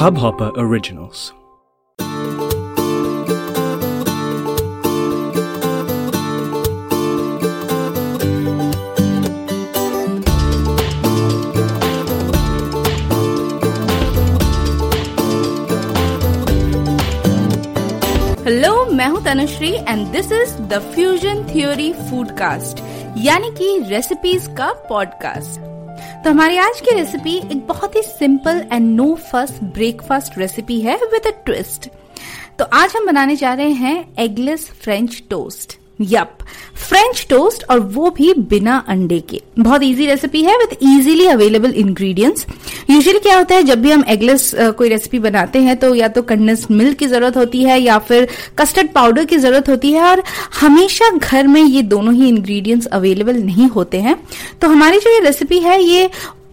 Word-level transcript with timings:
Hubhopper 0.00 0.50
Originals. 0.56 1.30
Hello 18.44 18.84
मैं 18.86 19.06
हूँ 19.06 19.22
Tanushree 19.24 19.72
and 19.72 20.06
this 20.06 20.32
is 20.32 20.56
the 20.68 20.78
fusion 20.94 21.46
theory 21.52 21.92
foodcast 22.10 22.82
यानी 23.26 23.50
कि 23.50 23.76
रेसिपीज़ 23.88 24.48
का 24.50 24.72
पॉडकास्ट 24.88 25.69
तो 26.24 26.30
हमारी 26.30 26.56
आज 26.56 26.80
की 26.80 26.94
रेसिपी 26.94 27.36
एक 27.36 27.66
बहुत 27.66 27.94
ही 27.96 28.02
simple 28.02 28.58
and 28.72 28.86
no 28.96 29.14
fuss 29.30 29.62
breakfast 29.74 30.36
recipe 30.38 30.80
है 30.80 30.96
विद 31.04 31.26
अ 31.26 31.30
ट्विस्ट 31.46 31.88
तो 32.58 32.64
आज 32.72 32.96
हम 32.96 33.06
बनाने 33.06 33.36
जा 33.36 33.52
रहे 33.54 33.70
हैं 33.74 34.14
eggless 34.18 34.68
French 34.82 35.22
toast 35.30 35.78
yup 36.00 36.38
French 36.88 37.26
toast 37.30 37.64
और 37.70 37.80
वो 37.94 38.10
भी 38.10 38.32
बिना 38.50 38.76
अंडे 38.88 39.18
के। 39.20 39.40
बहुत 39.58 39.82
इजी 39.82 40.06
रेसिपी 40.06 40.42
है 40.42 40.56
with 40.58 40.76
easily 40.82 41.26
available 41.26 41.72
ingredients 41.72 42.46
usually 42.90 43.18
क्या 43.20 43.36
होता 43.36 43.54
है 43.54 43.62
जब 43.62 43.82
भी 43.82 43.90
हम 43.90 44.04
एगलेस 44.08 44.50
कोई 44.78 44.88
रेसिपी 44.88 45.18
बनाते 45.18 45.58
हैं 45.58 45.76
तो 45.76 45.94
या 45.94 46.08
तो 46.08 46.22
कंडेंस 46.22 46.66
मिल्क 46.70 46.98
की 46.98 47.06
ज़रूरत 47.06 47.36
होती 47.36 47.62
है 47.64 47.80
या 47.80 47.98
फिर 48.00 48.28
कस्टर्ड 48.58 48.92
पाउडर 48.92 49.24
की 49.24 49.36
ज़रूरत 49.38 49.68
होती 49.68 49.92
है 49.92 50.02
और 50.02 50.22
हमेशा 50.60 51.10
घर 51.10 51.46
में 51.46 51.62
ये 51.62 51.82
दोनों 51.84 52.14
ही 52.14 52.28
इंग्रेडिएंट्स 52.28 52.86
अवेलेबल 52.88 53.42
नहीं 53.42 53.68
होते 53.68 54.00
हैं। 54.00 54.16
तो 54.60 54.68
हमारी 54.68 54.98
जो 54.98 55.10
ये 55.10 55.20
रेसिपी 55.20 55.58
है 55.60 55.82
ये 55.82 56.10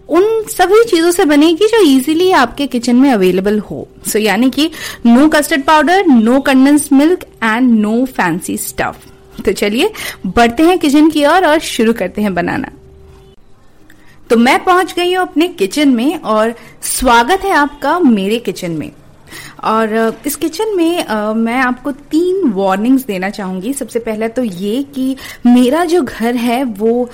उन 0.08 0.42
सभी 0.48 0.82
चीज़ों 0.84 1.10
से 1.10 1.24
बनेगी 1.24 1.66
जो 1.66 1.82
इजीली 1.86 2.30
आपके 2.32 2.66
किचन 2.66 2.96
में 2.96 3.10
अवेलेबल 3.12 3.58
हो। 3.60 3.86
सो 4.06 4.10
so, 4.10 4.24
यानी 4.24 4.50
कि 4.50 4.70
no 5.06 5.28
custard 5.28 5.64
powder 5.64 6.06
no 6.06 6.40
condense 6.40 6.88
milk 6.92 7.24
and 7.42 7.78
no 7.80 8.04
fancy 8.06 8.56
stuff 8.58 9.17
तो 9.44 9.52
चलिए 9.52 9.90
बढ़ते 10.26 10.62
हैं 10.62 10.78
किचन 10.78 11.10
की 11.10 11.24
ओर 11.24 11.32
और, 11.32 11.46
और 11.46 11.58
शुरू 11.60 11.92
करते 11.92 12.22
हैं 12.22 12.34
बनाना। 12.34 12.70
तो 14.30 14.36
मैं 14.36 14.62
पहुँच 14.64 14.94
गई 14.94 15.12
हूँ 15.14 15.22
अपने 15.22 15.48
किचन 15.48 15.88
में 15.88 16.20
और 16.20 16.54
स्वागत 16.82 17.44
है 17.44 17.50
आपका 17.50 17.98
मेरे 17.98 18.38
किचन 18.38 18.70
में। 18.70 18.90
और 19.64 20.20
इस 20.26 20.36
किचन 20.36 20.76
में 20.76 21.04
आ, 21.04 21.32
मैं 21.32 21.60
आपको 21.60 21.92
तीन 21.92 22.50
वार्निंग्स 22.52 23.04
देना 23.06 23.30
चाहूँगी। 23.30 23.72
सबसे 23.72 23.98
पहले 23.98 24.28
तो 24.28 24.42
ये 24.44 24.82
कि 24.94 25.16
मेरा 25.46 25.84
जो 25.84 26.02
घर 26.02 26.36
है 26.36 26.62
वो 26.64 27.08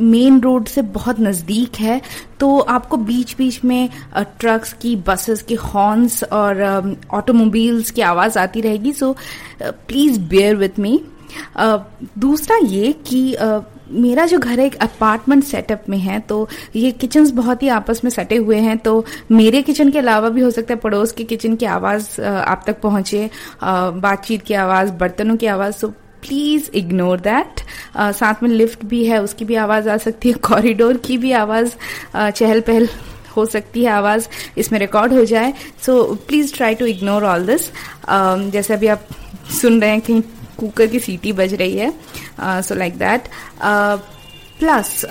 मेन 0.00 0.40
रोड 0.40 0.66
से 0.66 0.82
बहुत 0.82 1.20
नज़दीक 1.20 1.76
है 1.80 2.00
तो 2.40 2.58
आपको 2.58 2.96
बीच 2.96 3.34
बीच 3.38 3.64
में 3.64 3.88
ट्रक्स 4.16 4.72
की 4.72 4.94
बसेस 5.06 5.42
की 5.42 5.54
हॉर्न्स 5.54 6.22
और 6.24 6.62
ऑटोमोबाइल्स 7.12 7.90
की 7.90 8.02
आवाज़ 8.02 8.38
आती 8.38 8.60
रहेगी। 8.60 8.92
So 8.92 9.14
please 9.62 10.20
bear 10.20 10.56
with 10.56 10.78
me 10.78 11.00
दूसरा 12.18 12.56
ये 12.66 12.92
कि 13.06 13.36
मेरा 13.92 14.24
जो 14.26 14.38
घर 14.38 14.60
है 14.60 14.66
एक 14.66 14.74
अपार्टमेंट 14.82 15.42
सेटअप 15.44 15.82
में 15.88 15.98
है 15.98 16.18
तो 16.20 16.36
ये 16.76 16.90
किचन्स 16.90 17.30
बहुत 17.32 17.62
ही 17.62 17.68
आपस 17.68 18.00
में 18.04 18.10
सटे 18.10 18.36
हुए 18.36 18.58
हैं 18.58 18.76
तो 18.78 19.04
मेरे 19.30 19.62
किचन 19.62 19.90
के 19.90 19.98
अलावा 19.98 20.28
भी 20.28 20.40
हो 20.40 20.50
सकता 20.50 20.74
है 20.74 20.80
पड़ोस 20.80 21.12
के 21.12 21.24
किचन 21.24 21.56
की 21.56 21.66
आवाज़ 21.66 22.20
आप 22.22 22.64
तक 22.66 22.80
पहुँचे 22.80 23.28
बातचीत 23.62 24.42
की 24.42 24.54
आवाज़, 24.54 24.92
बर्तनों 24.92 25.36
की 25.36 25.46
आवाज़ 25.46 25.74
सो 25.74 25.88
प्लीज़ 25.88 26.70
इग्नोर 26.74 27.20
दैट 27.20 27.60
साथ 27.96 28.42
में 28.42 28.50
लिफ्ट 28.50 28.84
भी 28.84 29.04
है, 29.04 29.22
उसकी 29.22 29.44
भी 29.44 29.54
आवाज़ 29.54 29.88
आ 29.88 29.96
सकती 29.98 30.28
है 30.28 30.34
कॉरिडोर 30.42 30.96
की 30.96 31.18
भी 31.18 31.32
आवाज़ 31.34 31.74
चहल 32.14 32.60
पहल 32.60 32.88
हो 33.36 33.44
सकती 33.46 33.84
है 33.84 33.90
आवाज़, 33.90 34.28
इसमें 34.58 34.78
रिकॉर्ड 34.80 35.12
हो 35.12 35.24
जाए। 35.24 35.52
So 35.82 36.02
please 36.28 36.54
try 36.56 36.74
to 36.74 36.86
ignore 36.86 37.24
all 37.24 37.46
this 37.46 37.70
जैसे 38.52 38.74
अभी 38.74 38.86
आप 38.86 39.06
सुन 39.60 39.80
रहे 39.80 39.90
हैं 39.90 40.00
कहीं 40.00 40.22
कुकर 40.58 40.86
की 40.86 41.00
सीटी 41.00 41.32
बज 41.32 41.54
रही 41.54 41.76
है। 41.76 41.92
सो 42.62 42.74
लाइक 42.74 42.98
दैट 42.98 43.28
प्लस 44.58 45.04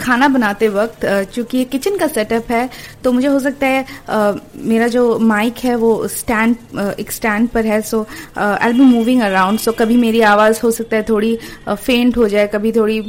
खाना 0.00 0.28
बनाते 0.28 0.68
वक्त 0.68 1.04
चूँकि 1.34 1.58
ये 1.58 1.64
किचन 1.64 1.96
का 1.98 2.06
सेटअप 2.06 2.50
है 2.50 2.70
तो 3.04 3.12
मुझे 3.12 3.28
हो 3.28 3.40
सकता 3.40 3.66
है 3.66 3.84
uh, 3.84 4.38
मेरा 4.56 4.86
जो 4.88 5.18
माइक 5.18 5.58
है 5.64 5.74
वो 5.76 6.08
स्टैंड 6.08 6.56
एक 7.00 7.12
स्टैंड 7.12 7.48
पर 7.48 7.66
है 7.66 7.80
so 7.82 8.06
I 8.36 8.72
be 8.72 8.80
moving 8.80 9.22
around 9.22 9.58
so 9.58 9.72
कभी 9.72 9.96
मेरी 9.96 10.20
आवाज़ 10.20 10.60
हो 10.62 10.70
सकता 10.70 10.96
है 10.96 11.02
थोड़ी 11.02 11.38
फेंट 11.68 12.16
हो 12.16 12.28
जाए 12.28 12.46
कभी 12.46 12.72
थोड़ी 12.72 13.00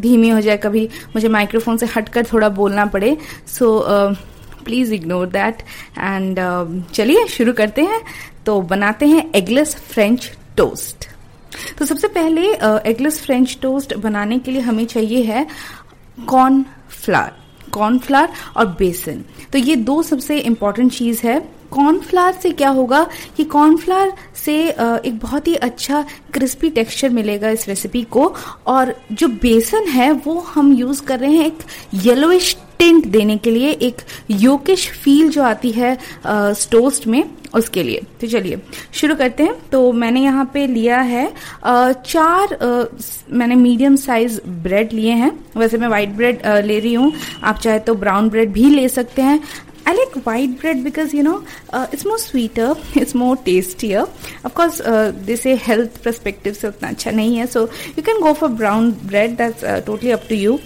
धीमी 0.00 0.28
हो 0.28 0.40
जाए 0.40 0.56
कभी 0.56 0.88
मुझे 1.14 1.28
माइक्रोफोन 1.28 1.76
से 1.76 1.86
हटकर 1.86 2.26
थोड़ा 2.32 2.48
बोलना 2.48 2.86
पड़े 2.86 3.16
so 3.58 3.78
please 4.64 4.92
ignore 4.94 5.26
that 5.28 5.62
and 5.98 6.38
चलिए, 6.92 7.26
शुरू 7.28 7.52
करते 7.52 7.82
हैं। 7.82 8.00
तो 8.46 8.60
बनाते 8.62 9.06
हैं 9.06 9.30
एगलेस 9.34 9.74
फ्रेंच 9.84 10.30
टोस्ट 10.56 11.08
तो 11.78 11.84
सबसे 11.84 12.08
पहले 12.08 12.48
एगलेस 12.90 13.20
फ्रेंच 13.20 13.58
टोस्ट 13.62 13.94
बनाने 13.96 14.38
के 14.38 14.50
लिए 14.50 14.60
हमें 14.60 14.84
चाहिए 14.86 15.22
है 15.24 15.46
कॉर्न 16.28 16.64
फ्लावर 16.90 17.40
कॉर्नफ्लावर 17.72 18.28
और 18.56 18.66
बेसन। 18.78 19.22
तो 19.52 19.58
ये 19.58 19.74
दो 19.78 20.02
सबसे 20.02 20.38
इंपॉर्टेंट 20.38 20.92
चीज़ 20.92 21.20
है। 21.26 21.38
कॉर्नफ्लावर 21.70 22.32
से 22.32 22.50
क्या 22.50 22.68
होगा? 22.68 23.06
कि 23.36 23.44
कॉर्नफ्लावर 23.44 24.12
से 24.36 24.56
एक 24.68 25.18
बहुत 25.22 25.46
ही 25.48 25.54
अच्छा 25.56 26.04
क्रिस्पी 26.32 26.70
टेक्सचर 26.70 27.10
मिलेगा 27.10 27.50
इस 27.50 27.66
रेसिपी 27.68 28.02
को। 28.10 28.34
और 28.66 28.94
जो 29.12 29.28
बेसन 29.42 29.86
है, 29.88 30.10
वो 30.12 30.38
हम 30.48 30.72
यूज़ 30.72 31.02
कर 31.02 31.18
रहे 31.18 31.32
हैं 31.32 31.46
एक 31.46 31.58
येलोइश 31.94 32.56
टेंट 32.82 33.06
देने 33.08 33.36
के 33.38 33.50
लिए 33.50 33.70
एक 33.88 34.02
योकिश 34.30 34.88
फील 35.02 35.28
जो 35.30 35.42
आती 35.42 35.70
है 35.72 35.96
स्टोस्ट 36.26 37.06
में 37.06 37.22
उसके 37.54 37.82
लिए। 37.82 38.00
तो 38.20 38.26
चलिए 38.26 38.60
शुरू 39.00 39.14
करते 39.14 39.42
हैं। 39.42 39.54
तो 39.70 39.80
मैंने 39.92 40.20
यहाँ 40.22 40.44
पे 40.54 40.66
लिया 40.66 41.00
है 41.00 41.26
आ, 41.64 41.92
चार 41.92 42.54
आ, 42.54 42.84
मैंने 43.38 43.54
मीडियम 43.56 43.96
साइज़ 43.96 44.40
ब्रेड 44.62 44.92
लिए 44.92 45.12
हैं। 45.12 45.32
वैसे 45.56 45.78
मैं 45.78 45.88
वाइट 45.88 46.08
ब्रेड 46.16 46.42
आ, 46.42 46.58
ले 46.60 46.78
रही 46.78 46.94
हूँ। 46.94 47.12
आप 47.42 47.58
चाहे 47.58 47.78
तो 47.78 47.94
ब्राउन 47.94 48.28
ब्रेड 48.30 48.52
भी 48.52 48.64
ले 48.70 48.88
सकते 48.88 49.22
हैं। 49.22 49.38
I 49.88 49.94
like 49.94 50.16
white 50.26 50.50
bread 50.58 50.82
because 50.82 51.16
you 51.16 51.22
know 51.22 51.36
it's 51.74 52.06
more 52.06 52.18
sweeter 52.18 52.74
it's 52.98 53.16
more 53.16 53.36
tastier 53.44 54.00
of course 54.00 54.80
this 55.26 55.46
health 55.66 56.02
perspective 56.04 56.52
से 56.52 56.68
उतना 56.68 56.88
अच्छा 56.88 57.10
नहीं 57.10 57.36
है। 57.36 57.46
So 57.46 57.62
you 57.98 58.02
can 58.02 58.20
go 58.20 58.32
for 58.32 58.48
brown 58.50 58.90
bread 59.06 59.36
that's 59.36 59.64
totally 59.86 60.10
up 60.10 60.26
to 60.28 60.34
you 60.34 60.58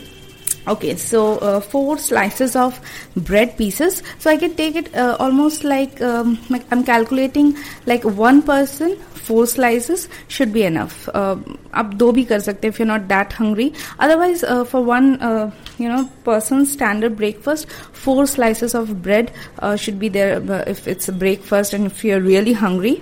okay 0.68 0.96
so 0.96 1.38
uh, 1.38 1.60
four 1.60 1.98
slices 1.98 2.56
of 2.56 2.80
bread 3.16 3.56
pieces. 3.56 4.02
So 4.18 4.30
i 4.30 4.36
can 4.36 4.54
take 4.54 4.76
it 4.76 4.94
uh, 4.94 5.16
almost 5.18 5.64
like, 5.64 6.00
um, 6.00 6.38
i'm 6.70 6.84
calculating 6.84 7.56
like 7.86 8.04
one 8.04 8.42
person 8.42 8.96
four 9.26 9.44
slices 9.46 10.08
should 10.28 10.52
be 10.52 10.62
enough. 10.62 11.08
Up 11.14 11.96
do 12.02 12.10
bhi 12.18 12.26
kar 12.32 12.38
sakte 12.48 12.68
if 12.72 12.78
you're 12.78 12.90
not 12.90 13.08
that 13.12 13.32
hungry. 13.38 13.72
Otherwise 13.98 14.44
uh, 14.44 14.64
for 14.72 14.82
one 14.90 15.08
uh, 15.28 15.50
you 15.78 15.88
know 15.92 16.02
person 16.28 16.64
standard 16.74 17.16
breakfast 17.22 17.68
four 18.04 18.26
slices 18.34 18.76
of 18.82 19.02
bread 19.08 19.32
uh, 19.58 19.74
should 19.76 19.98
be 20.04 20.08
there 20.08 20.36
uh, 20.58 20.62
if 20.74 20.86
it's 20.94 21.08
a 21.14 21.16
breakfast 21.24 21.74
and 21.74 21.92
if 21.92 22.04
you're 22.04 22.20
really 22.20 22.52
hungry. 22.64 22.94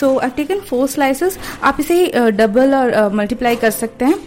So 0.00 0.16
I 0.18 0.30
taken 0.36 0.60
four 0.60 0.86
slices 0.88 1.38
आप 1.62 1.80
इसे 1.80 2.30
double 2.30 2.74
और 2.74 3.12
multiply 3.14 3.56
कर 3.56 3.70
सकते 3.70 4.04
हैं 4.04 4.18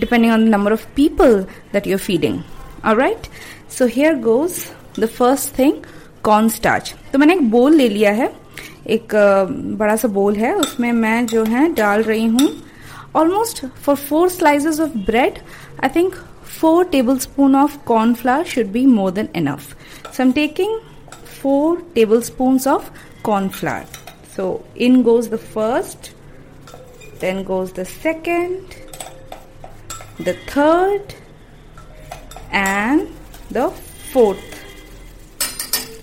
depending 0.00 0.32
on 0.32 0.44
the 0.44 0.48
number 0.48 0.72
of 0.72 0.86
people 0.96 1.38
that 1.72 1.86
you 1.86 1.96
are 1.96 2.00
feeding 2.00 2.40
right 2.98 3.26
so 3.78 3.86
here 3.86 4.14
goes 4.20 4.52
the 5.00 5.06
first 5.08 5.58
thing 5.58 5.72
corn 6.22 6.48
starch 6.48 6.94
तो 7.12 7.18
मैंने 7.18 7.34
एक 7.34 7.50
बोल 7.50 7.74
ले 7.74 7.88
लिया 7.88 8.10
है। 8.12 8.32
एक 8.86 9.14
बड़ा 9.78 9.94
सा 9.96 10.08
बोल 10.08 10.36
है। 10.36 10.52
उसमें 10.54 10.90
मैं 10.92 11.26
जो 11.26 11.44
है 11.44 11.72
डाल 11.74 12.02
रही 12.02 12.26
हूँ। 12.26 12.48
Almost 13.16 13.64
for 13.84 13.96
four 13.96 14.28
slices 14.28 14.80
of 14.80 14.98
bread 15.06 15.38
I 15.84 15.88
think 15.96 16.14
four 16.60 16.84
tablespoon 17.18 17.56
of 17.56 17.76
cornflour 17.86 18.44
should 18.44 18.66
be 18.72 18.84
more 18.86 19.10
than 19.10 19.28
enough 19.36 19.74
so 20.16 20.22
am 20.22 20.32
taking 20.32 20.78
four 21.42 21.82
tablespoon 22.22 22.60
of 22.68 22.90
cornflour 23.24 23.99
So 24.36 24.64
in 24.76 25.02
goes 25.02 25.28
the 25.28 25.38
first, 25.38 26.12
then 27.20 27.42
goes 27.44 27.72
the 27.72 27.84
second, 27.84 28.76
the 30.18 30.34
third, 30.52 31.14
and 32.52 33.08
the 33.50 33.68
fourth. 34.12 34.46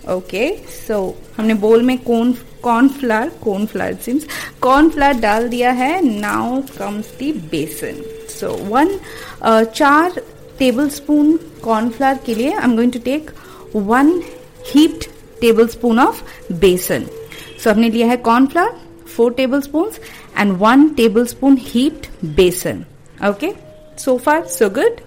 Okay 0.09 0.45
so 0.71 0.97
हमने 1.37 1.53
बोल 1.63 1.81
में 1.83 1.97
corn 2.03 2.31
cornflour 2.63 3.29
cornflour 3.43 3.93
since 4.03 4.25
cornflour 4.61 5.19
डाल 5.21 5.47
दिया 5.49 5.71
है 5.79 5.89
now 6.05 6.61
comes 6.77 7.09
the 7.19 7.31
besan 7.51 8.01
so 8.39 8.51
one 8.73 8.97
चार 9.75 10.21
table 10.59 10.89
spoon 10.99 11.35
cornflour 11.63 12.19
के 12.25 12.35
लिए 12.35 12.51
I 12.53 12.63
am 12.63 12.75
going 12.75 12.91
to 12.93 12.99
take 13.05 13.31
one 13.75 14.11
heaped 14.73 15.05
tablespoon 15.75 15.99
of 15.99 16.23
besan 16.61 17.05
so 17.63 17.69
हमने 17.69 17.89
लिया 17.89 18.07
है 18.07 18.17
cornflour 18.29 19.05
four 19.15 19.33
tablespoon 19.61 19.89
and 20.37 20.51
one 20.61 20.87
tablespoon 21.25 21.57
heaped 21.61 22.07
besan 22.35 22.83
okay 23.29 23.51
so 24.03 24.17
far 24.25 24.45
so 24.57 24.69
good 24.79 24.99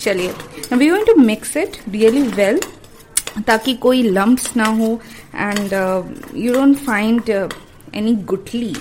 चलिए 0.00 0.32
we 0.72 0.88
going 0.88 1.06
to 1.06 1.14
mix 1.20 1.56
it 1.56 1.76
really 1.90 2.22
well 2.40 2.60
ताकि 3.46 3.74
कोई 3.84 4.02
lumps 4.02 4.56
ना 4.56 4.64
हो 4.80 4.88
and 5.34 5.72
you 6.44 6.52
don't 6.54 6.76
find 6.86 7.30
any 7.30 8.14
गुटली 8.32 8.74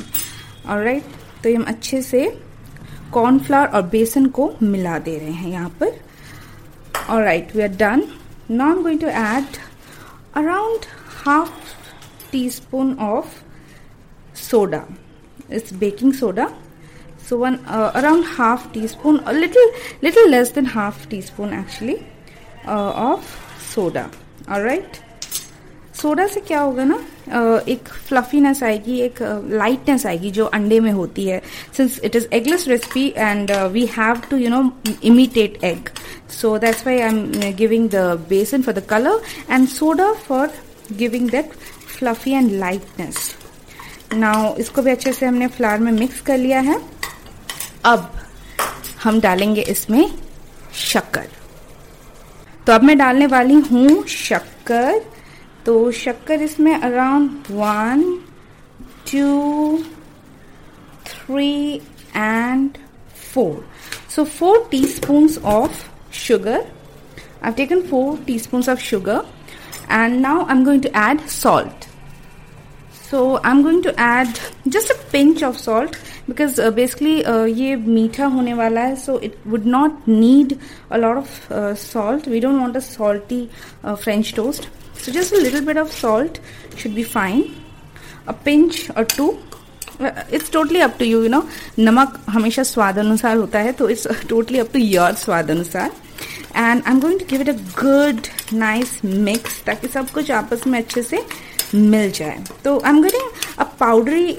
और 0.70 0.84
right 0.84 1.04
तो 1.44 1.56
हम 1.56 1.64
अच्छे 1.68 2.02
से 2.02 2.26
कॉर्नफ्लावर 3.14 3.68
और 3.68 3.82
बेसन 3.90 4.26
को 4.38 4.54
मिला 4.62 4.98
दे 5.00 5.18
रहे 5.18 5.32
हैं 5.32 5.50
यहाँ 5.50 5.70
पर. 5.80 5.92
All 7.10 7.24
right 7.24 7.56
we 7.56 7.64
are 7.64 7.76
done 7.82 8.04
am 8.52 8.82
going 8.84 9.00
to 9.02 9.08
add 9.08 9.58
around 10.38 10.86
half 11.26 11.65
teaspoon 12.50 12.96
of 13.08 13.42
soda 14.50 14.84
it's 15.52 15.74
baking 15.80 16.14
soda 16.14 16.48
so 17.28 17.38
one 17.38 17.56
uh, 17.68 17.92
around 17.96 18.24
half 18.24 18.72
teaspoon 18.74 19.16
a 19.26 19.34
little 19.34 19.72
little 20.02 20.30
less 20.30 20.52
than 20.52 20.66
half 20.66 21.10
teaspoon 21.10 21.54
actually 21.54 21.96
uh, 22.68 23.08
of 23.08 23.34
soda. 23.72 24.06
All 24.50 24.64
right? 24.64 25.02
Soda 26.02 26.26
से 26.28 26.40
क्या 26.48 26.60
होगा 26.60 26.84
ना? 26.84 26.96
एक 27.70 27.88
fluffiness 28.08 28.62
आएगी 28.64 29.00
एक 29.02 29.22
lightness 29.52 30.06
आएगी 30.06 30.32
जो 30.32 30.46
अंडे 30.58 30.80
में 30.80 30.92
होती 30.92 31.26
है. 31.26 31.42
Since 31.78 32.00
it 32.04 32.16
is 32.16 32.28
eggless 32.34 32.68
recipe 32.68 33.08
and 33.18 33.52
we 33.72 33.86
have 33.98 34.22
to 34.30 34.38
you 34.38 34.50
know 34.50 34.62
imitate 35.04 35.64
egg 35.64 35.90
so 36.42 36.58
that's 36.66 36.86
why 36.88 37.00
I 37.00 37.08
am 37.08 37.56
giving 37.58 37.90
the 37.90 38.06
besan 38.30 38.62
for 38.62 38.74
the 38.74 38.86
colour 38.90 39.22
and 39.52 39.68
soda 39.68 40.12
for 40.28 40.52
giving 40.98 41.30
that 41.30 41.54
fluffy 41.98 42.32
and 42.32 42.52
lightness 42.52 43.36
now 44.14 44.56
इसको 44.58 44.82
भी 44.82 44.92
अच्छे 44.92 45.14
से 45.14 45.26
हमने 45.26 45.48
flour 45.48 45.80
में 45.80 45.92
mix 45.92 46.22
कर 46.22 46.38
लिया 46.38 46.60
है। 46.60 46.80
अब 47.86 48.12
हम 49.04 49.20
डालेंगे 49.22 49.62
इसमें 49.62 50.06
शक्कर। 50.74 51.28
तो 52.68 52.74
अब 52.74 52.84
मैं 52.84 52.98
डालने 52.98 53.28
वाली 53.28 53.60
हूँ 53.72 54.06
शक्कर। 54.08 55.02
तो 55.66 55.92
शक्कर 55.92 56.42
इसमें 56.42 56.74
around 56.76 57.30
one 57.52 58.04
two 59.12 59.78
three 61.08 61.76
and 62.16 62.78
four 63.34 63.68
so 64.16 64.24
four 64.24 64.68
teaspoon 64.88 65.30
of 65.46 65.84
sugar. 66.16 66.60
I've 67.42 67.56
taken 67.56 67.82
four 67.88 68.18
teaspoons 68.28 68.68
of 68.68 68.80
sugar. 68.80 69.26
And 69.90 70.22
now 70.22 70.46
I'm 70.46 70.64
going 70.64 70.82
to 70.82 70.92
add 70.96 71.30
salt. 71.30 71.85
So 73.10 73.24
I 73.36 73.52
am 73.52 73.64
going 73.64 73.84
to 73.84 73.90
add 74.02 74.38
just 74.68 74.92
a 74.92 74.96
pinch 75.12 75.44
of 75.44 75.58
salt 75.58 75.96
because 76.30 76.62
basically 76.76 77.16
ये 77.62 77.76
मीठा 77.78 78.26
होने 78.36 78.54
वाला 78.54 78.82
है 78.82 78.96
so 78.96 79.20
it 79.24 79.36
would 79.48 79.66
not 79.68 80.08
need 80.08 80.56
a 80.92 80.98
lot 80.98 81.18
of 81.18 81.54
salt 81.82 82.28
we 82.28 82.40
don't 82.40 82.60
want 82.60 82.78
a 82.78 82.80
salty 82.82 83.48
French 83.86 84.34
toast 84.36 84.70
so 85.06 85.12
just 85.12 85.34
a 85.34 85.40
little 85.40 85.66
bit 85.66 85.78
of 85.78 85.92
salt 85.92 86.40
should 86.78 86.94
be 86.94 87.04
fine 87.04 87.44
a 88.28 88.32
pinch 88.46 88.88
or 88.98 89.04
two 89.18 89.34
it's 90.02 90.52
totally 90.52 90.80
up 90.80 90.96
to 91.00 91.06
you 91.06 91.22
you 91.24 91.30
know 91.30 91.44
नमक 91.80 92.20
हमेशा 92.30 92.64
स्वाद 92.64 92.98
अनुसार 93.00 93.38
होता 93.38 93.60
है 93.60 93.72
तो 93.74 93.90
it's 93.90 94.08
totally 94.30 94.60
up 94.60 94.72
to 94.74 94.80
your 94.80 95.14
स्वाद 95.16 95.52
अनुसार 95.52 95.92
and 96.56 96.82
I 96.84 96.92
am 96.92 97.00
going 97.00 97.20
to 97.20 97.26
give 97.30 97.42
it 97.42 97.50
a 97.50 97.58
good 97.82 98.28
nice 98.54 99.00
mix 99.06 99.62
ताकि 99.66 99.88
सब 99.88 100.10
कुछ 100.10 100.32
आपस 100.32 100.68
में 100.68 100.80
अच्छे 100.80 101.02
से 101.04 101.24
मिल 101.74 102.12
जाए। 102.12 102.44
तो 102.64 102.80
I 102.80 102.90
am 102.90 103.02
getting 103.04 103.58
a 103.60 103.64
powdery 103.80 104.34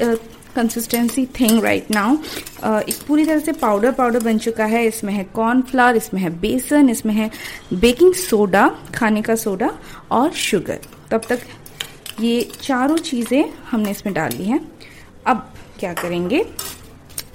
consistency 0.56 1.25
thing 1.40 1.62
right 1.64 1.90
now 1.90 2.14
एक 2.81 2.99
पूरी 3.08 3.25
तरह 3.25 3.38
से 3.38 3.52
पाउडर 3.55 3.93
पाउडर 3.93 4.23
बन 4.23 4.38
चुका 4.38 4.64
है। 4.64 4.84
इसमें 4.87 5.12
है 5.12 5.25
कॉर्नफ्लावर 5.34 5.96
इसमें 5.96 6.20
है 6.20 6.31
बेसन, 6.40 6.88
इसमें 6.90 7.12
है 7.14 7.31
बेकिंग 7.75 8.14
सोडा 8.14 8.69
खाने 8.94 9.23
का 9.23 9.34
सोडा 9.37 9.70
और 10.12 10.31
शुगर 10.32 10.81
तब 11.11 11.23
तक 11.28 11.40
ये 12.20 12.49
चारों 12.61 12.96
चीज़ें 12.99 13.52
हमने 13.70 13.90
इसमें 13.90 14.14
डाल 14.14 14.32
ली 14.32 14.44
हैं। 14.44 14.61
अब 15.26 15.52
क्या 15.81 15.93
करेंगे? 15.94 16.44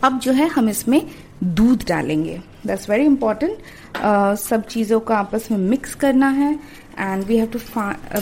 अब 0.04 0.20
जो 0.20 0.32
है 0.32 0.48
हम 0.48 0.70
इसमें 0.70 1.02
दूध 1.44 1.86
डालेंगे। 1.88 2.40
दैट्स 2.68 2.90
वेरी 2.90 3.06
इंपॉर्टेंट 3.06 3.58
सब 4.04 4.66
चीज़ों 4.70 5.00
को 5.00 5.14
आपस 5.14 5.48
में 5.52 5.58
मिक्स 5.58 5.96
करना 6.04 6.30
है 6.40 6.54
and 7.00 7.24
we 7.26 7.38
have 7.38 7.48
to 7.54 7.60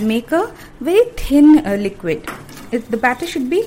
make 0.08 0.34
a 0.34 0.42
very 0.84 1.04
thin 1.20 1.62
liquid 1.80 2.32
the 2.74 3.00
batter 3.02 3.26
should 3.26 3.44
be 3.50 3.62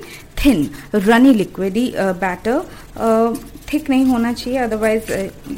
thin 0.44 0.69
runny 0.94 1.32
liquid 1.35 1.76
he 1.76 1.93
batter 1.97 3.41
thick 3.73 3.88
नहीं 3.91 4.05
होना 4.06 4.32
चाहिए 4.32 4.59
otherwise 4.59 5.12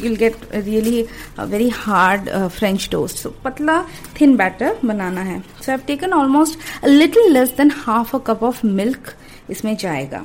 you'll 0.04 0.14
get 0.16 0.36
really 0.54 1.02
very 1.40 1.68
hard 1.74 2.30
French 2.48 2.88
toast 2.92 3.16
so 3.18 3.34
पतला 3.44 3.82
थिन 4.20 4.36
बैटर 4.36 4.76
बनाना 4.84 5.20
है. 5.20 5.40
So 5.62 5.70
have 5.72 5.80
taken 5.86 6.12
almost 6.12 6.86
little 6.86 7.32
less 7.32 7.54
than 7.56 7.70
half 7.76 8.16
a 8.16 8.18
cup 8.26 8.42
of 8.42 8.66
milk 8.66 9.14
इसमें 9.50 9.76
जाएगा. 9.76 10.24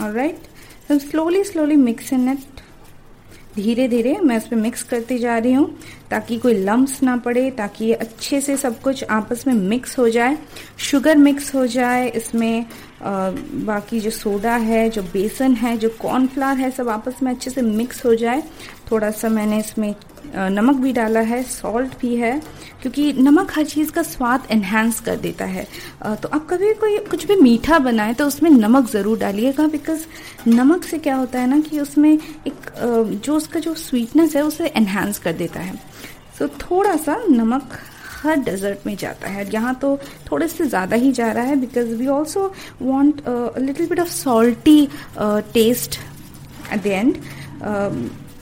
All 0.00 0.12
right 0.12 0.92
slowly 0.92 1.44
slowly 1.44 1.76
mix 1.76 2.12
in 2.12 2.28
it 2.32 2.55
धीरे 3.56 3.86
धीरे 3.88 4.16
मैं 4.20 4.36
इसमें 4.36 4.60
मिक्स 4.62 4.82
करती 4.82 5.18
जा 5.18 5.36
रही 5.38 5.52
हूँ 5.52 5.68
ताकि 6.10 6.38
कोई 6.38 6.54
लम्ब्स 6.54 7.02
ना 7.02 7.16
पड़े 7.16 7.50
ताकि 7.50 7.84
ये 7.84 7.94
अच्छे 7.94 8.40
से 8.40 8.56
सब 8.56 8.80
कुछ 8.80 9.04
आपस 9.04 9.46
में 9.46 9.54
मिक्स 9.54 9.98
हो 9.98 10.08
जाए। 10.08 10.36
शुगर 10.78 11.16
मिक्स 11.16 11.54
हो 11.54 11.66
जाए 11.66 12.08
इसमें 12.08 12.66
आ, 13.02 13.30
बाकी 13.64 14.00
जो 14.00 14.10
सोडा 14.10 14.56
है 14.56 14.88
जो 14.90 15.02
बेसन 15.02 15.54
है 15.54 15.76
जो 15.76 15.88
कॉर्नफ्लावर 16.00 16.58
है 16.58 16.70
सब 16.70 16.88
आपस 16.88 17.22
में 17.22 17.30
अच्छे 17.32 17.50
से 17.50 17.62
मिक्स 17.62 18.04
हो 18.06 18.14
जाए। 18.14 18.42
थोड़ा 18.90 19.10
सा 19.10 19.28
मैंने 19.28 19.58
इसमें 19.58 19.94
नमक 20.34 20.76
भी 20.76 20.92
डाला 20.92 21.20
है 21.22 21.42
सॉल्ट 21.44 21.98
भी 22.00 22.14
है, 22.16 22.32
क्योंकि 22.82 23.12
नमक 23.12 23.52
हर 23.56 23.64
चीज़ 23.64 23.90
का 23.92 24.02
स्वाद 24.02 24.46
एनहेंस 24.50 25.00
कर 25.00 25.16
देता 25.18 25.44
है। 25.46 25.66
तो 26.04 26.28
आप 26.28 26.46
कभी 26.50 26.72
कोई 26.74 26.98
कुछ 27.06 27.26
भी 27.26 27.36
मीठा 27.36 27.78
बनाए 27.80 28.14
तो 28.14 28.26
उसमें 28.26 28.50
नमक 28.50 28.90
ज़रूर 28.90 29.18
डालिएगा 29.18 29.66
बिकॉज़ 29.68 30.04
नमक 30.48 30.84
से 30.84 30.98
क्या 30.98 31.16
होता 31.16 31.40
है 31.40 31.46
ना 31.46 31.60
कि 31.60 31.80
उसमें 31.80 32.12
एक 32.12 32.70
जो 33.24 33.36
उसका 33.36 33.60
जो 33.60 33.74
स्वीटनेस 33.76 34.36
है, 34.36 34.42
उसे 34.44 34.66
एनहेंस 34.66 35.18
कर 35.18 35.32
देता 35.34 35.60
है। 35.60 35.74
सो 36.38 36.48
थोड़ा 36.60 36.96
सा 36.98 37.16
नमक 37.30 37.78
हर 38.22 38.36
डेजर्ट 38.38 38.86
में 38.86 38.96
जाता 38.96 39.28
है। 39.28 39.48
यहाँ 39.52 39.74
तो 39.74 39.96
थोड़े 40.30 40.48
से 40.48 40.64
ज़्यादा 40.66 40.96
ही 40.96 41.12
जा 41.12 41.30
रहा 41.32 41.44
है 41.44 41.56
because 41.56 41.94
we 41.94 42.06
also 42.08 42.52
want 42.82 43.22
little 43.58 43.86
bit 43.88 44.00
of 44.00 44.08
salty 44.10 44.86
taste 45.18 45.98
at 46.72 46.82
the 46.82 46.86
end 46.86 47.16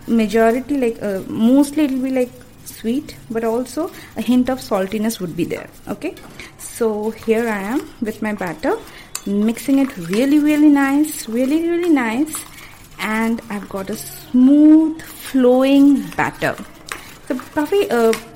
majority 0.07 0.77
like 0.77 1.03
uh, 1.03 1.21
mostly 1.29 1.85
it 1.85 1.91
will 1.91 2.03
be 2.03 2.11
like 2.11 2.31
sweet 2.65 3.17
but 3.31 3.45
also 3.45 3.91
a 4.17 4.23
hint 4.23 4.49
of 4.49 4.59
saltiness 4.59 5.21
would 5.21 5.37
be 5.37 5.45
there 5.45 5.69
okay 5.89 6.15
so 6.59 7.11
here 7.11 7.49
i 7.49 7.61
am 7.61 7.81
with 8.01 8.21
my 8.23 8.33
batter 8.33 8.77
mixing 9.27 9.79
it 9.79 9.97
really 9.97 10.39
really 10.39 10.69
nice 10.69 11.29
really 11.29 11.69
really 11.69 11.91
nice 11.91 12.35
and 12.99 13.41
i've 13.51 13.69
got 13.69 13.91
a 13.91 13.97
smooth 13.97 15.01
flowing 15.03 16.01
batter 16.17 16.55
तो 17.29 17.35
काफ़ी 17.55 17.81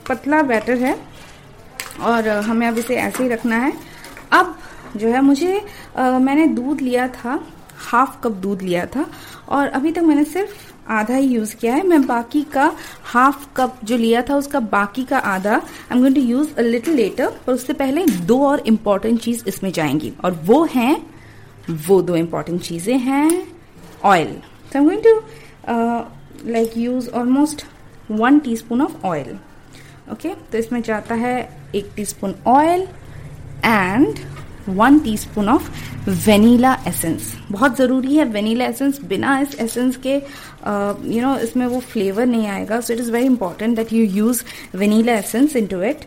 पतला 0.09 0.43
batter 0.43 0.77
है 0.79 0.95
और 2.01 2.29
हमें 2.29 2.67
अब 2.67 2.79
इसे 2.79 2.97
ऐसे 2.97 3.23
ही 3.23 3.29
रखना 3.29 3.57
है 3.57 3.73
अब 4.33 4.59
जो 4.97 5.09
है 5.09 5.21
मुझे 5.21 5.61
आ, 5.97 6.19
मैंने 6.19 6.47
दूध 6.57 6.81
लिया 6.81 7.09
था 7.09 7.39
हाफ़ 7.91 8.21
कप 8.25 8.33
दूध 8.45 8.63
लिया 8.63 8.87
था 8.87 9.07
और 9.49 9.69
अभी 9.69 9.93
तक 9.93 10.03
मैंने 10.03 10.25
सिर्फ़ 10.25 10.78
आधा 10.91 11.15
ही 11.15 11.27
यूज़ 11.27 11.55
किया 11.57 11.75
है। 11.75 11.87
मैं 11.87 12.07
बाकी 12.07 12.43
का 12.53 12.73
हाफ़ 13.05 13.47
कप 13.57 13.79
जो 13.85 13.97
लिया 13.97 14.23
था, 14.23 14.37
उसका 14.37 14.61
बाकी 14.61 15.05
का 15.05 15.19
आधा 15.19 15.55
I 15.55 15.97
am 15.97 16.01
going 16.01 16.15
to 16.15 16.21
use 16.23 16.55
a 16.55 16.63
little 16.63 16.95
later 16.95 17.33
पर 17.47 17.53
उससे 17.53 17.73
पहले 17.75 18.05
दो 18.27 18.41
और 18.47 18.63
इम्पोर्टेंट 18.67 19.21
चीज़ 19.21 19.43
इसमें 19.49 19.71
जाएँगी। 19.73 20.13
और 20.25 20.33
वो 20.45 20.65
हैं, 20.67 20.97
वो 21.71 22.01
दो 22.03 22.17
इम्पोर्टेंट 22.17 22.61
चीज़ें 22.63 22.99
हैं 22.99 23.47
oil 24.05 24.33
so 24.73 24.79
I 24.79 24.83
am 24.83 24.89
going 24.89 25.03
to 25.03 26.53
like 26.53 26.77
use 26.79 27.09
almost 27.11 27.65
one 28.11 28.39
teaspoon 28.57 28.83
of 28.83 29.07
oil 29.07 29.39
okay 30.13 30.35
तो 30.53 30.59
इसमें 30.59 30.81
जाता 30.83 31.15
है 31.15 31.37
एक 31.75 31.91
teaspoon 32.05 32.35
oil 32.47 32.87
and 33.65 34.19
one 34.69 34.99
teaspoon 35.17 35.49
of 35.49 35.71
vanilla 36.27 36.73
essence 36.89 37.33
बहुत 37.51 37.77
ज़रूरी 37.77 38.17
है 38.17 38.25
वेनीला 38.25 38.65
एसेंस 38.67 39.01
बिना 39.05 39.39
इस 39.41 39.55
एसेंस 39.61 39.97
के 39.97 40.15
you 40.15 40.21
uh, 40.21 40.95
know 41.01 41.11
you 41.11 41.23
know, 41.23 41.37
इसमें 41.39 41.67
वो 41.67 41.81
फ्लेवर 41.93 42.27
नहीं 42.27 42.47
आएगा। 42.47 42.81
So 42.81 42.93
it 42.93 43.01
is 43.01 43.11
very 43.13 43.27
important 43.27 43.77
that 43.77 43.93
you 43.93 44.05
use 44.05 44.43
vanilla 44.77 45.15
essence 45.15 45.57
into 45.67 45.83
it 45.83 46.05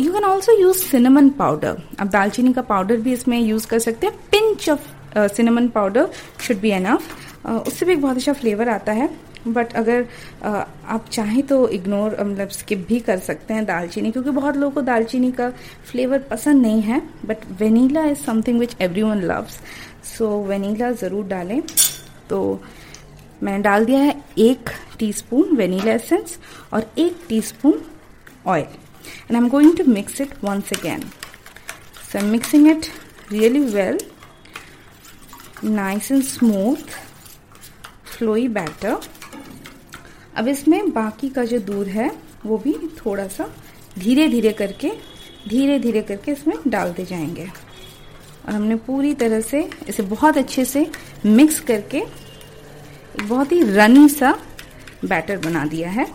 you 0.00 0.12
can 0.12 0.24
also 0.24 0.60
use 0.60 0.78
cinnamon 0.84 1.28
powder 1.38 1.82
आप 2.00 2.06
दालचीनी 2.06 2.52
का 2.52 2.62
पाउडर 2.62 2.96
भी 2.96 3.12
इसमें 3.12 3.38
यूज़ 3.40 3.66
कर 3.66 3.78
सकते 3.78 4.06
हैं। 4.06 4.16
Pinch 4.30 4.68
of 4.70 5.26
cinnamon 5.34 5.68
powder 5.68 6.08
should 6.46 6.60
be 6.60 6.70
enough 6.70 7.02
उससे 7.46 7.86
भी 7.86 7.92
एक 7.92 8.00
बहुत 8.02 8.16
अच्छा 8.16 8.32
फ्लेवर 8.32 8.68
आता 8.68 8.92
है 8.92 9.08
बट 9.46 9.72
अगर 9.76 10.06
आप 10.44 11.08
चाहें 11.12 11.42
तो 11.46 11.68
इग्नोर 11.68 12.16
मतलब 12.20 12.48
स्किप 12.48 12.86
भी 12.88 13.00
कर 13.00 13.18
सकते 13.18 13.54
हैं 13.54 13.64
दालचीनी 13.64 14.10
क्योंकि 14.12 14.30
बहुत 14.30 14.56
लोगों 14.56 14.70
को 14.74 14.82
दालचीनी 14.82 15.30
का 15.32 15.50
फ्लेवर 15.90 16.18
पसंद 16.30 16.62
नहीं 16.62 16.80
है 16.82 17.00
but 17.26 17.44
vanilla 17.60 18.04
is 18.04 18.24
something 18.26 18.58
which 18.60 18.76
everyone 19.02 19.22
loves 19.22 19.58
so 20.16 20.30
vanilla 20.44 20.90
ज़रूर 21.02 21.26
डालें। 21.26 21.60
तो 22.30 22.62
मैंने 23.42 23.62
डाल 23.62 23.84
दिया 23.84 24.00
है 24.00 24.14
एक 24.38 24.70
टीस्पून 24.98 25.56
वेनीला 25.56 25.92
एसेंस 25.92 26.38
और 26.72 26.90
एक 26.98 27.24
teaspoon 27.28 27.80
oil 28.46 28.82
and 29.28 29.36
I'm 29.36 29.48
going 29.48 29.74
to 29.76 29.84
mix 29.84 30.20
it 30.20 30.30
once 30.42 30.70
again. 30.72 31.02
So 32.08 32.18
I'm 32.18 32.30
mixing 32.30 32.68
it 32.68 32.86
really 33.32 33.60
well 33.74 33.98
nice 35.64 36.10
and 36.12 36.22
smooth, 36.22 36.82
flowy 38.18 38.48
batter 38.48 38.96
अब 40.36 40.48
इसमें 40.48 40.92
बाकी 40.92 41.28
का 41.28 41.44
जो 41.44 41.58
दूध 41.58 41.86
है, 41.86 42.10
वो 42.46 42.58
भी 42.58 42.72
थोड़ा 42.72 43.26
सा 43.28 43.50
धीरे 43.98 44.28
धीरे 44.28 44.52
करके 44.52 44.90
धीरे 45.48 45.78
धीरे 45.78 46.02
करके 46.02 46.32
इसमें 46.32 46.56
डालते 46.68 47.04
जाएँगे। 47.04 47.46
और 48.46 48.52
हमने 48.52 48.76
पूरी 48.76 49.14
तरह 49.14 49.40
से 49.40 49.70
इसे 49.88 50.02
बहुत 50.02 50.36
अच्छे 50.36 50.64
से 50.64 50.90
मिक्स 51.26 51.60
करके 51.60 52.02
बहुत 53.22 53.52
ही 53.52 53.62
रनी 53.62 54.08
सा 54.08 54.38
बैटर 55.04 55.38
बना 55.38 55.64
दिया 55.64 55.90
है। 55.90 56.06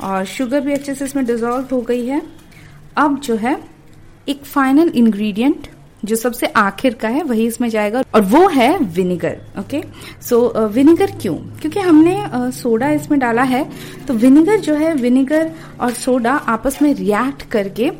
और 0.00 0.24
शुगर 0.24 0.60
भी 0.60 0.72
अच्छे 0.72 0.94
से 0.94 1.04
इसमें 1.04 1.24
डिजोल्व 1.26 1.68
हो 1.72 1.80
गई 1.80 2.06
है। 2.06 2.22
अब 2.96 3.20
जो 3.20 3.36
है, 3.36 3.68
एक 4.28 4.44
फाइनल 4.44 4.88
इंग्रेडिएंट 4.88 5.68
जो 6.04 6.16
सबसे 6.16 6.46
आखिर 6.46 6.94
का 6.94 7.08
है, 7.08 7.22
वही 7.22 7.46
इसमें 7.46 7.68
जाएगा। 7.68 8.02
और 8.14 8.22
वो 8.22 8.46
है 8.48 8.76
विनेगर, 8.78 9.36
ओके? 9.58 9.82
सो 10.22 10.68
विनेगर 10.68 11.10
क्यों? 11.20 11.34
क्योंकि 11.60 11.80
हमने 11.80 12.50
सोडा 12.52 12.90
इसमें 12.92 13.18
डाला 13.20 13.42
है 13.44 13.64
तो 14.06 14.14
विनेगर 14.14 14.60
जो 14.60 14.74
है, 14.74 14.94
विनेगर 14.94 15.50
और 15.80 15.92
सोडा 15.94 16.32
आपस 16.48 16.80
में 16.82 16.92
रिएक्ट 16.94 17.42
करके 17.50 17.90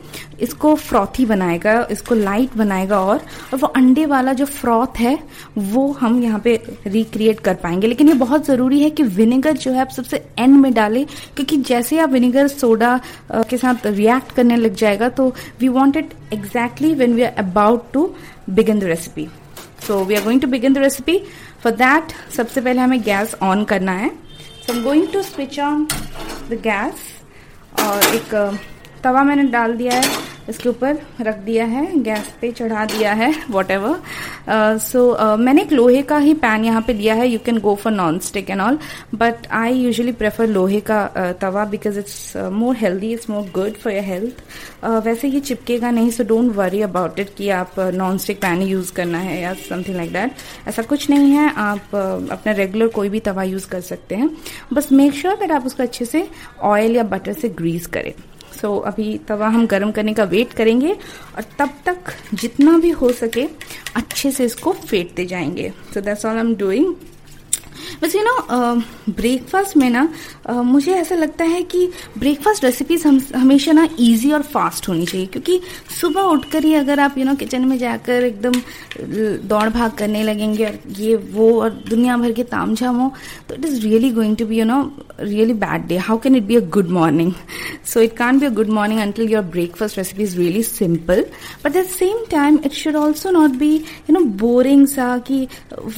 इसको 0.41 0.75
फ्रॉथी 0.77 1.25
बनाएगा, 1.27 1.87
इसको 1.91 2.15
लाइट 2.15 2.57
बनाएगा 2.57 3.01
और 3.01 3.21
और 3.53 3.59
वो 3.59 3.67
अंडे 3.69 4.07
वाला 4.07 4.33
जो 4.33 4.45
फ्रॉथ 4.47 4.99
है, 4.99 5.19
वो 5.59 5.91
हम 5.93 6.23
यहाँ 6.23 6.41
पे 6.41 6.55
रिक्रिएट 6.87 7.41
कर 7.41 7.55
पाएँगे। 7.55 7.87
लेकिन 7.87 8.09
ये 8.09 8.15
बहुत 8.17 8.47
ज़रूरी 8.47 8.81
है 8.81 8.91
कि 8.91 9.03
विनेगर 9.03 9.57
जो 9.57 9.73
है 9.73 9.81
आप 9.81 9.91
सबसे 9.91 10.25
एंड 10.39 10.57
में 10.57 10.73
डालें, 10.75 11.05
क्योंकि 11.37 11.57
जैसे 11.59 11.99
आप 11.99 12.11
विनेगर 12.11 12.49
सोडा 12.49 12.99
के 13.33 13.57
साथ 13.57 13.87
रिएक्ट 13.87 14.33
करने 14.33 14.57
लग 14.57 14.75
जाएगा 14.75 15.09
तो 15.11 15.33
we 15.61 15.69
want 15.69 15.97
it 15.97 16.13
exactly 16.33 16.95
when 16.95 17.15
we 17.15 17.23
are 17.23 17.33
about 17.45 17.93
to 17.93 18.05
begin 18.51 18.79
the 18.81 18.85
recipe 18.93 19.29
so 19.87 20.03
we 20.05 20.15
are 20.15 20.23
going 20.25 20.41
to 20.41 20.49
begin 20.49 20.73
the 20.73 20.79
recipe 20.79 21.19
for 21.63 21.73
that 21.77 22.13
सबसे 22.37 22.61
पहले 22.61 22.81
हमें 22.81 23.01
गैस 23.05 23.35
ऑन 23.43 23.65
करना 23.73 23.93
है 23.99 24.11
so 24.67 24.73
am 24.73 24.83
going 24.85 25.07
to 25.13 25.23
switch 25.23 25.59
on 25.61 25.87
the 26.51 26.61
gas 26.65 27.09
और 27.83 28.05
एक 28.15 28.35
तवा 29.05 29.23
मैंने 29.25 29.45
डाल 29.51 29.75
दिया 29.77 29.95
है 29.95 30.32
इसके 30.49 30.69
ऊपर 30.69 30.99
रख 31.21 31.37
दिया 31.39 31.65
है 31.65 31.87
गैस 32.03 32.33
पे 32.41 32.51
चढ़ा 32.53 32.85
दिया 32.85 33.13
है 33.13 33.33
वॉट 33.51 33.71
एवर 33.71 34.79
सो 34.79 35.37
मैंने 35.37 35.63
एक 35.63 35.73
लोहे 35.73 36.03
का 36.03 36.19
ही 36.19 36.35
पैन 36.35 36.65
यहाँ 36.65 36.83
पे 36.87 36.93
लिया 36.93 37.15
है 37.15 37.29
you 37.29 37.39
can 37.45 37.59
go 37.59 37.75
for 37.75 37.93
non 37.93 38.19
stick 38.19 38.51
and 38.51 38.61
all 38.61 38.79
but 39.15 39.47
I 39.53 39.75
usually 39.75 40.13
prefer 40.13 40.47
लोहे 40.47 40.81
का 40.91 41.01
uh, 41.13 41.41
Tawa 41.41 41.65
because 41.65 41.99
it's 41.99 42.37
more 42.53 42.77
healthy 42.77 43.13
it's 43.13 43.31
more 43.31 43.51
good 43.55 43.77
for 43.83 43.93
your 43.93 44.05
health 44.05 44.43
वैसे 45.07 45.29
ये 45.29 45.41
चिपकेगा 45.41 45.91
नहीं 45.91 46.11
so 46.11 46.25
don't 46.25 46.53
worry 46.57 46.83
about 46.83 47.19
it 47.19 47.35
कि 47.37 47.49
आप 47.61 47.79
नॉन 47.95 48.19
स्टिक 48.19 48.41
पैन 48.41 48.63
यूज़ 48.63 48.93
करना 48.93 49.19
है 49.19 49.41
या 49.41 49.55
समथिंग 49.69 49.97
लाइक 49.97 50.13
दैट 50.13 50.69
ऐसा 50.69 50.83
कुछ 50.83 51.09
नहीं 51.11 51.31
है 51.33 51.53
आप 51.57 51.91
uh, 51.91 52.31
अपना 52.33 52.53
रेगुलर 52.53 52.89
कोई 52.89 53.09
भी 53.09 53.21
तवा 53.21 53.43
यूज़ 53.43 53.69
कर 53.69 53.81
सकते 53.81 54.15
हैं. 54.15 54.31
बस 54.73 54.93
मेक 54.93 55.15
श्योर 55.15 55.37
दैट 55.37 55.53
आप 55.53 55.67
उसको 55.67 55.83
अच्छे 55.83 56.05
से 56.05 56.27
ऑयल 56.63 56.97
या 56.97 57.03
बटर 57.05 57.33
से 57.33 57.49
ग्रीस 57.49 57.87
करें। 57.87 58.13
सो 58.63 58.77
so, 58.77 58.87
अभी 58.87 59.19
तवा 59.29 59.49
हम 59.49 59.67
गर्म 59.67 59.91
करने 59.91 60.15
का 60.15 60.25
वेट 60.25 60.53
करेंगे 60.53 60.93
और 61.37 61.45
तब 61.59 61.71
तक 61.87 62.13
जितना 62.35 62.79
भी 62.79 62.91
हो 62.91 63.13
सके 63.13 63.47
अच्छे 63.97 64.31
से 64.33 64.45
इसको 64.45 64.73
फेंटते 64.73 65.27
जाएँगे। 65.27 65.73
So 65.95 66.01
that's 66.01 66.27
all 66.27 66.35
I 66.35 66.41
am 66.41 66.55
doing 66.57 66.95
बस 68.03 68.15
यू 68.17 68.23
नो 68.23 68.37
ब्रेकफास्ट 69.11 69.77
में 69.77 69.89
ना 69.91 70.09
uh, 70.51 70.63
मुझे 70.65 70.93
ऐसा 70.95 71.15
लगता 71.15 71.45
है 71.45 71.63
कि 71.65 71.89
ब्रेकफास्ट 72.19 72.65
रेसिपीज़ 72.65 73.07
हम 73.09 73.21
हमेशा 73.37 73.73
ना 73.73 73.89
इजी 74.01 74.33
और 74.33 74.43
फास्ट 74.53 74.89
होनी 74.89 75.07
चाहिए 75.07 75.27
क्योंकि 75.27 75.61
सुबह 76.01 76.21
उठकर 76.33 76.65
ही 76.65 76.75
अगर 76.75 77.01
आप 77.01 77.19
यू 77.19 77.25
नो 77.25 77.35
किचन 77.35 77.65
में 77.69 77.77
जाकर 77.79 78.25
एकदम 78.25 78.61
दौड़ 79.49 79.69
भाग 79.69 79.93
करने 79.99 80.23
लगेंगे 80.23 80.65
और 80.65 80.79
ये 80.99 81.15
वो 81.33 81.51
और 81.63 81.71
दुनिया 81.89 82.17
भर 82.17 82.33
के 82.33 82.43
ताम 82.53 82.75
झाम 82.75 82.97
हो 82.97 83.13
तो 83.49 83.55
it 83.55 83.65
is 83.65 83.81
really 83.83 84.11
going 84.13 84.37
to 84.37 84.47
be 84.47 84.59
you 84.59 84.65
know 84.65 84.81
really 85.21 85.55
bad 85.63 85.87
day 85.87 85.97
how 86.09 86.19
can 86.19 86.37
it 86.37 86.43
be 86.43 86.57
a 86.57 86.61
good 86.77 86.89
morning 86.91 87.33
so 87.93 88.01
it 88.01 88.17
can 88.17 88.39
be 88.39 88.47
a 88.47 88.51
good 88.51 88.69
morning 88.71 89.01
until 89.01 89.33
your 89.33 89.43
breakfast 89.53 89.99
recipe 89.99 90.23
is 90.23 90.37
really 90.39 90.63
simple 90.63 91.25
but 91.65 91.77
at 91.77 91.85
the 91.85 91.87
same 91.91 92.25
time 92.31 92.59
it 92.65 92.73
should 92.75 92.97
also 92.97 93.31
not 93.31 93.57
be 93.59 93.75
you 93.75 94.13
know 94.13 94.25
boring 94.39 94.87
सा 94.87 95.17
कि 95.27 95.47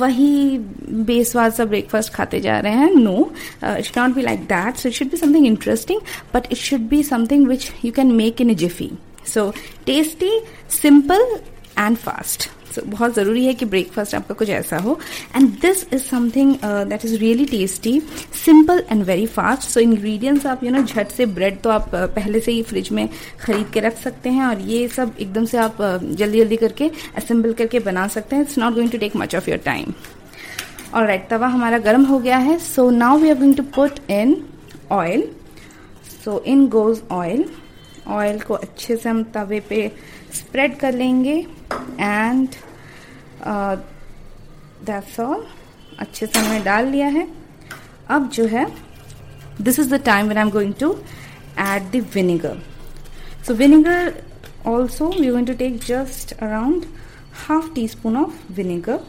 वही 0.01 0.59
बेसवाद 1.05 1.53
सा 1.53 1.64
breakfast 1.67 2.13
खाते 2.13 2.41
जा 2.41 2.59
रहे 2.59 2.73
हैं? 2.73 2.91
No 2.95 3.31
it 3.65 3.99
not 3.99 4.15
be 4.15 4.23
like 4.23 4.41
that 4.53 4.77
so 4.77 4.89
it 4.89 4.95
should 4.95 5.11
be 5.11 5.17
something 5.17 5.47
interesting 5.47 6.01
but 6.35 6.53
it 6.53 6.59
should 6.59 6.89
be 6.89 7.03
something 7.03 7.47
which 7.49 7.71
you 7.85 7.93
can 7.93 8.13
make 8.15 8.41
in 8.41 8.55
jiffy 8.55 8.91
so 9.35 9.51
tasty 9.87 10.39
simple 10.83 11.39
and 11.79 11.97
fast 11.97 12.49
so 12.75 12.83
बहुत 12.85 13.15
ज़रूरी 13.15 13.45
है 13.45 13.53
कि 13.55 13.65
ब्रेकफास्ट 13.65 14.15
आपका 14.15 14.35
कुछ 14.35 14.49
ऐसा 14.51 14.77
हो. 14.83 14.99
And 15.37 15.49
this 15.61 15.85
is 15.93 16.03
something 16.03 16.55
that 16.65 17.05
is 17.05 17.15
really 17.19 17.45
tasty 17.47 18.01
simple 18.45 18.83
and 18.91 19.03
very 19.05 19.27
fast 19.27 19.69
so 19.71 19.81
ingredients 19.81 20.47
आप 20.47 20.65
you 20.65 20.71
know 20.71 20.83
झट 20.83 21.11
से 21.11 21.27
ब्रेड 21.27 21.61
तो 21.63 21.71
आप 21.71 21.87
uh, 21.87 22.09
पहले 22.17 22.41
से 22.41 22.53
ही 22.53 22.63
फ्रिज 22.63 22.91
में 22.93 23.09
खरीद 23.41 23.71
के 23.75 23.81
रख 23.81 23.99
सकते 23.99 24.31
हैं 24.31 24.45
और 24.47 24.61
ये 24.71 24.89
सब 24.89 25.15
एकदम 25.21 25.45
से 25.45 25.59
आप 25.59 25.77
uh, 25.77 26.17
जल्दी 26.17 26.39
जल्दी 26.39 26.57
करके 26.57 26.91
असेंबल 27.17 27.53
करके 27.53 27.79
बना 27.81 28.09
सकते 28.09 28.37
हैं. 28.37 28.43
It's 28.43 28.59
not 28.59 28.75
going 28.75 28.91
to 28.91 28.99
take 28.99 29.17
much 29.17 29.35
of 29.37 29.51
your 29.51 29.59
time 29.65 29.93
all 30.95 31.07
right 31.07 31.29
तवा 31.29 31.47
हमारा 31.49 31.79
गर्म 31.79 32.05
हो 32.07 32.19
गया 32.19 32.37
है। 32.39 32.59
So 32.59 32.89
now 32.91 33.19
we 33.19 33.29
are 33.31 33.39
going 33.39 33.55
to 33.57 33.63
put 33.75 33.99
in 34.11 34.37
oil 34.93 35.29
so 36.25 36.39
in 36.47 36.67
goes 36.69 37.03
oil 37.13 37.45
oil 38.09 38.41
को 38.41 38.55
अच्छे 38.55 38.97
से 38.97 39.09
हम 39.09 39.23
तवे 39.35 39.61
पे 39.69 39.91
स्प्रेड 40.35 40.77
कर 40.79 40.95
लेंगे 40.95 41.37
एंड 42.01 42.49
दैट्स 44.87 45.19
ऑल 45.21 45.45
अच्छे 46.01 46.27
से 46.27 46.39
हमने 46.39 46.61
डाल 46.65 46.87
लिया 46.87 47.07
है। 47.09 47.27
अब 48.11 48.29
जो 48.31 48.47
है 48.47 48.67
this 49.61 49.79
is 49.79 49.95
the 49.95 50.03
time 50.05 50.29
when 50.29 50.39
I 50.39 50.45
am 50.45 50.51
going 50.51 50.75
to 50.81 50.93
add 51.61 51.91
the 51.91 52.07
vinegar 52.15 52.63
so 53.47 53.55
vinegar 53.55 54.13
also 54.67 55.09
we 55.11 55.31
going 55.31 55.47
to 55.47 55.53
take 55.55 55.79
just 55.85 56.33
around 56.39 56.85
half 57.47 57.73
teaspoon 57.89 58.17
of 58.17 58.53
vinegar 58.53 59.01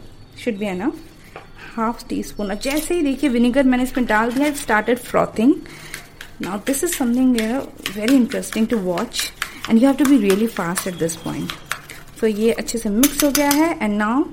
should 0.43 0.57
be 0.59 0.65
enough 0.65 0.99
half 1.75 2.03
teaspoon 2.23 2.53
जैसे 2.63 2.95
ही 2.95 3.01
देखिए 3.01 3.29
विनेगर 3.29 3.63
मैंने 3.63 3.83
इसमें 3.83 4.05
डाल 4.07 4.31
दिया 4.31 4.47
it 4.47 4.55
started 4.55 4.99
frothing 4.99 5.53
now 6.41 6.59
this 6.67 6.83
is 6.83 6.95
something 6.97 7.35
very 7.95 8.15
interesting 8.15 8.67
to 8.67 8.77
watch 8.77 9.31
and 9.69 9.81
you 9.81 9.87
have 9.87 9.95
to 9.95 10.05
be 10.09 10.17
really 10.17 10.47
fast 10.47 10.87
at 10.87 10.95
this 10.99 11.15
point 11.15 11.51
so 12.19 12.27
ये 12.27 12.51
अच्छे 12.51 12.77
से 12.77 12.89
मिक्स 12.89 13.23
हो 13.23 13.31
गया 13.31 13.49
है 13.49 13.77
एंड 13.81 13.97
नाउ 13.97 14.23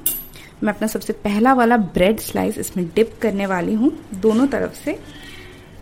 मैं 0.64 0.72
अपना 0.72 0.87
सबसे 0.88 1.12
पहला 1.12 1.52
वाला 1.54 1.76
ब्रेड 1.76 2.20
स्लाइस 2.20 2.58
इसमें 2.58 2.87
डिप 2.96 3.18
करने 3.22 3.46
वाली 3.46 3.75
हूँ, 3.75 3.92
दोनों 4.14 4.46
तरफ़ 4.46 4.84
से 4.84 4.99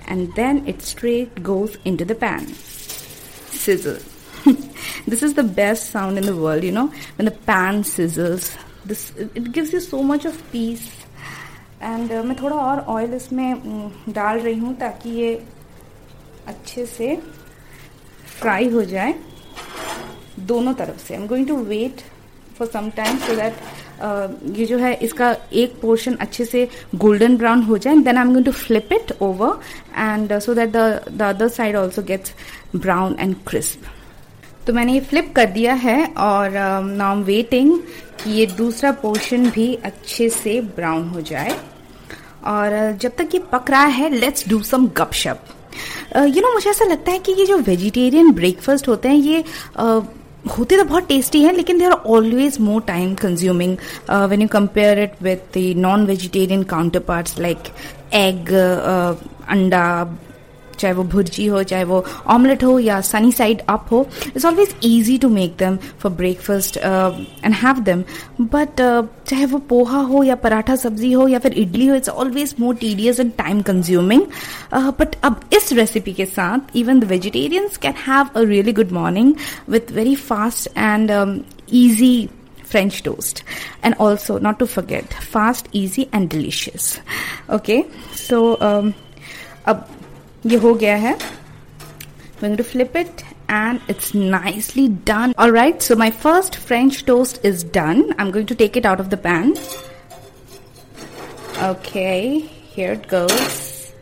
and 0.08 0.28
then 0.34 0.64
it 0.68 0.80
straight 0.82 1.40
goes 1.42 1.78
into 1.96 2.04
the 2.04 2.16
pan 2.20 2.46
sizzle 3.64 3.98
this 5.08 5.22
is 5.22 5.34
the 5.34 5.42
best 5.42 5.90
sound 5.90 6.18
in 6.18 6.26
the 6.26 6.34
world, 6.34 6.64
you 6.64 6.72
know, 6.72 6.86
when 7.16 7.26
the 7.26 7.36
pan 7.48 7.82
sizzles. 7.82 8.46
This, 8.84 9.12
it 9.18 9.52
gives 9.52 9.72
you 9.72 9.80
so 9.80 10.02
much 10.02 10.24
of 10.24 10.38
and 11.82 12.10
uh, 12.12 12.24
मैं 12.24 12.36
थोड़ा 12.42 12.56
और 12.56 12.80
oil 12.88 13.14
इसमें 13.14 13.54
um, 13.54 14.14
डाल 14.14 14.38
रही 14.38 14.58
हूँ 14.58 14.74
ताकि 14.78 15.10
ये 15.10 15.34
अच्छे 16.48 16.86
से 16.86 17.16
फ्राई 18.40 18.68
हो 18.68 18.84
जाए 18.84 19.14
दोनों 20.46 20.72
तरफ़ 20.74 20.98
से। 20.98 21.14
I 21.14 21.20
am 21.20 21.26
going 21.28 21.46
to 21.48 21.56
wait 21.56 22.02
for 22.58 22.68
some 22.68 22.90
time 22.96 23.16
so 23.18 23.34
that 23.36 23.54
ये 24.58 24.66
जो 24.66 24.78
है 24.78 24.92
इसका 25.04 25.34
एक 25.52 25.80
पोर्शन 25.80 26.14
अच्छे 26.20 26.44
से 26.44 26.68
गोल्डन 26.94 27.36
ब्राउन 27.36 27.62
हो 27.62 27.78
जाए। 27.78 27.96
Then 27.96 28.16
I 28.16 28.24
am 28.24 28.32
going 28.32 28.44
to 28.46 28.52
flip 28.52 28.92
it 28.92 29.12
over 29.22 29.58
and 29.98 30.38
so 30.38 30.54
that 30.54 30.70
the 30.70 31.22
other 31.22 31.48
side 31.48 31.76
also 31.76 32.02
gets 32.02 32.34
brown 32.76 33.16
and 33.20 33.34
crisp 33.48 33.88
तो 34.66 34.72
मैंने 34.72 34.92
ये 34.92 35.00
फ्लिप 35.00 35.32
कर 35.36 35.46
दिया 35.50 35.74
है 35.74 36.04
और 36.18 36.50
नाउ 36.86 37.16
एम 37.16 37.22
वेटिंग 37.24 37.78
कि 38.22 38.30
ये 38.30 38.46
दूसरा 38.56 38.92
पोर्शन 39.02 39.50
भी 39.50 39.74
अच्छे 39.84 40.28
से 40.30 40.60
ब्राउन 40.76 41.08
हो 41.08 41.20
जाए। 41.20 41.58
और 42.46 42.96
जब 43.00 43.16
तक 43.18 43.34
ये 43.34 43.40
पक 43.52 43.70
रहा 43.70 43.84
है 43.98 44.08
लेट्स 44.14 44.48
डू 44.48 44.62
सम 44.62 44.86
गपशप। 44.96 45.44
यू 46.16 46.42
नो 46.42 46.52
मुझे 46.52 46.70
ऐसा 46.70 46.84
लगता 46.84 47.12
है 47.12 47.18
कि 47.18 47.32
ये 47.32 47.46
जो 47.46 47.58
वेजिटेरियन 47.58 48.32
ब्रेकफास्ट 48.32 48.88
होते 48.88 49.08
हैं 49.08 49.16
ये 49.16 49.44
uh, 49.78 50.02
होते 50.56 50.76
तो 50.76 50.84
बहुत 50.84 51.06
टेस्टी 51.08 51.42
हैं 51.42 51.52
लेकिन 51.52 51.78
they 51.78 51.84
are 51.84 51.92
always 51.92 52.58
more 52.60 52.82
time 52.86 53.14
consuming 53.14 53.76
when 54.10 54.42
you 54.42 54.48
compare 54.48 54.98
it 54.98 55.22
with 55.22 55.58
the 55.58 55.72
non 55.76 56.06
vegetarian 56.06 56.62
counterparts 57.08 57.38
like 57.38 57.58
egg 58.14 58.52
अंडा 59.48 59.84
चाहे 60.80 60.94
वो 60.94 61.02
भुर्जी 61.12 61.46
हो 61.46 61.62
चाहे 61.62 61.84
वो 61.84 62.04
ऑमलेट 62.34 62.64
हो 62.64 62.78
या 62.78 63.00
सनी 63.08 63.32
साइड 63.32 63.60
अप 63.68 63.86
हो 63.90 64.00
it's 64.26 64.44
always 64.46 64.74
easy 64.84 65.16
to 65.18 65.28
make 65.28 65.54
them 65.58 65.76
for 66.02 66.12
breakfast 66.12 66.76
and 66.76 67.54
have 67.54 67.80
them 67.88 68.04
but 68.40 68.80
चाहे 69.28 69.46
वो 69.46 69.58
पोहा 69.68 70.00
हो 70.12 70.22
या 70.24 70.34
पराठा 70.44 70.76
सब्ज़ी 70.76 71.12
हो 71.12 71.28
या 71.28 71.38
फिर 71.38 71.54
इडली 71.62 71.86
हो 71.86 71.94
it's 71.94 72.08
always 72.08 72.54
more 72.60 72.74
tedious 72.80 73.20
and 73.20 73.32
time 73.38 73.62
consuming 73.70 74.22
but 74.98 75.16
अब 75.24 75.40
इस 75.56 75.72
रेसिपी 75.72 76.12
के 76.12 76.26
साथ 76.26 76.76
even 76.76 77.00
the 77.00 77.04
vegetarians 77.10 77.76
can 77.82 77.94
have 78.06 78.40
a 78.40 78.44
really 78.48 78.72
good 78.72 78.92
morning 78.92 79.34
with 79.68 79.92
very 79.92 80.14
fast 80.28 80.68
and 80.76 81.42
easy 81.74 82.28
French 82.70 83.02
toast. 83.02 83.42
And 83.82 83.94
also, 83.96 84.38
not 84.38 84.58
to 84.60 84.66
forget, 84.66 85.12
fast, 85.14 85.68
easy, 85.72 86.08
and 86.12 86.30
delicious. 86.30 86.98
Okay, 87.50 87.84
so 88.16 88.42
um, 88.62 88.92
अब 89.66 89.86
ये 90.45 90.57
हो 90.57 90.73
गया 90.73 90.95
है 90.95 91.17
I'm 91.17 92.41
going 92.41 92.57
to 92.57 92.63
flip 92.63 92.95
it 92.97 93.23
and 93.47 93.81
it's 93.87 94.13
nicely 94.13 94.89
done. 94.89 95.33
All 95.37 95.51
right, 95.51 95.81
so 95.81 95.95
my 95.95 96.11
first 96.11 96.57
French 96.57 97.05
toast 97.05 97.39
is 97.43 97.63
done. 97.63 98.13
I'm 98.17 98.31
going 98.31 98.45
to 98.47 98.55
take 98.55 98.75
it 98.75 98.85
out 98.85 98.99
of 98.99 99.09
the 99.09 99.17
pan. 99.17 99.53
Okay, 101.63 102.39
here 102.39 102.91
it 102.91 103.07
goes. 103.07 103.93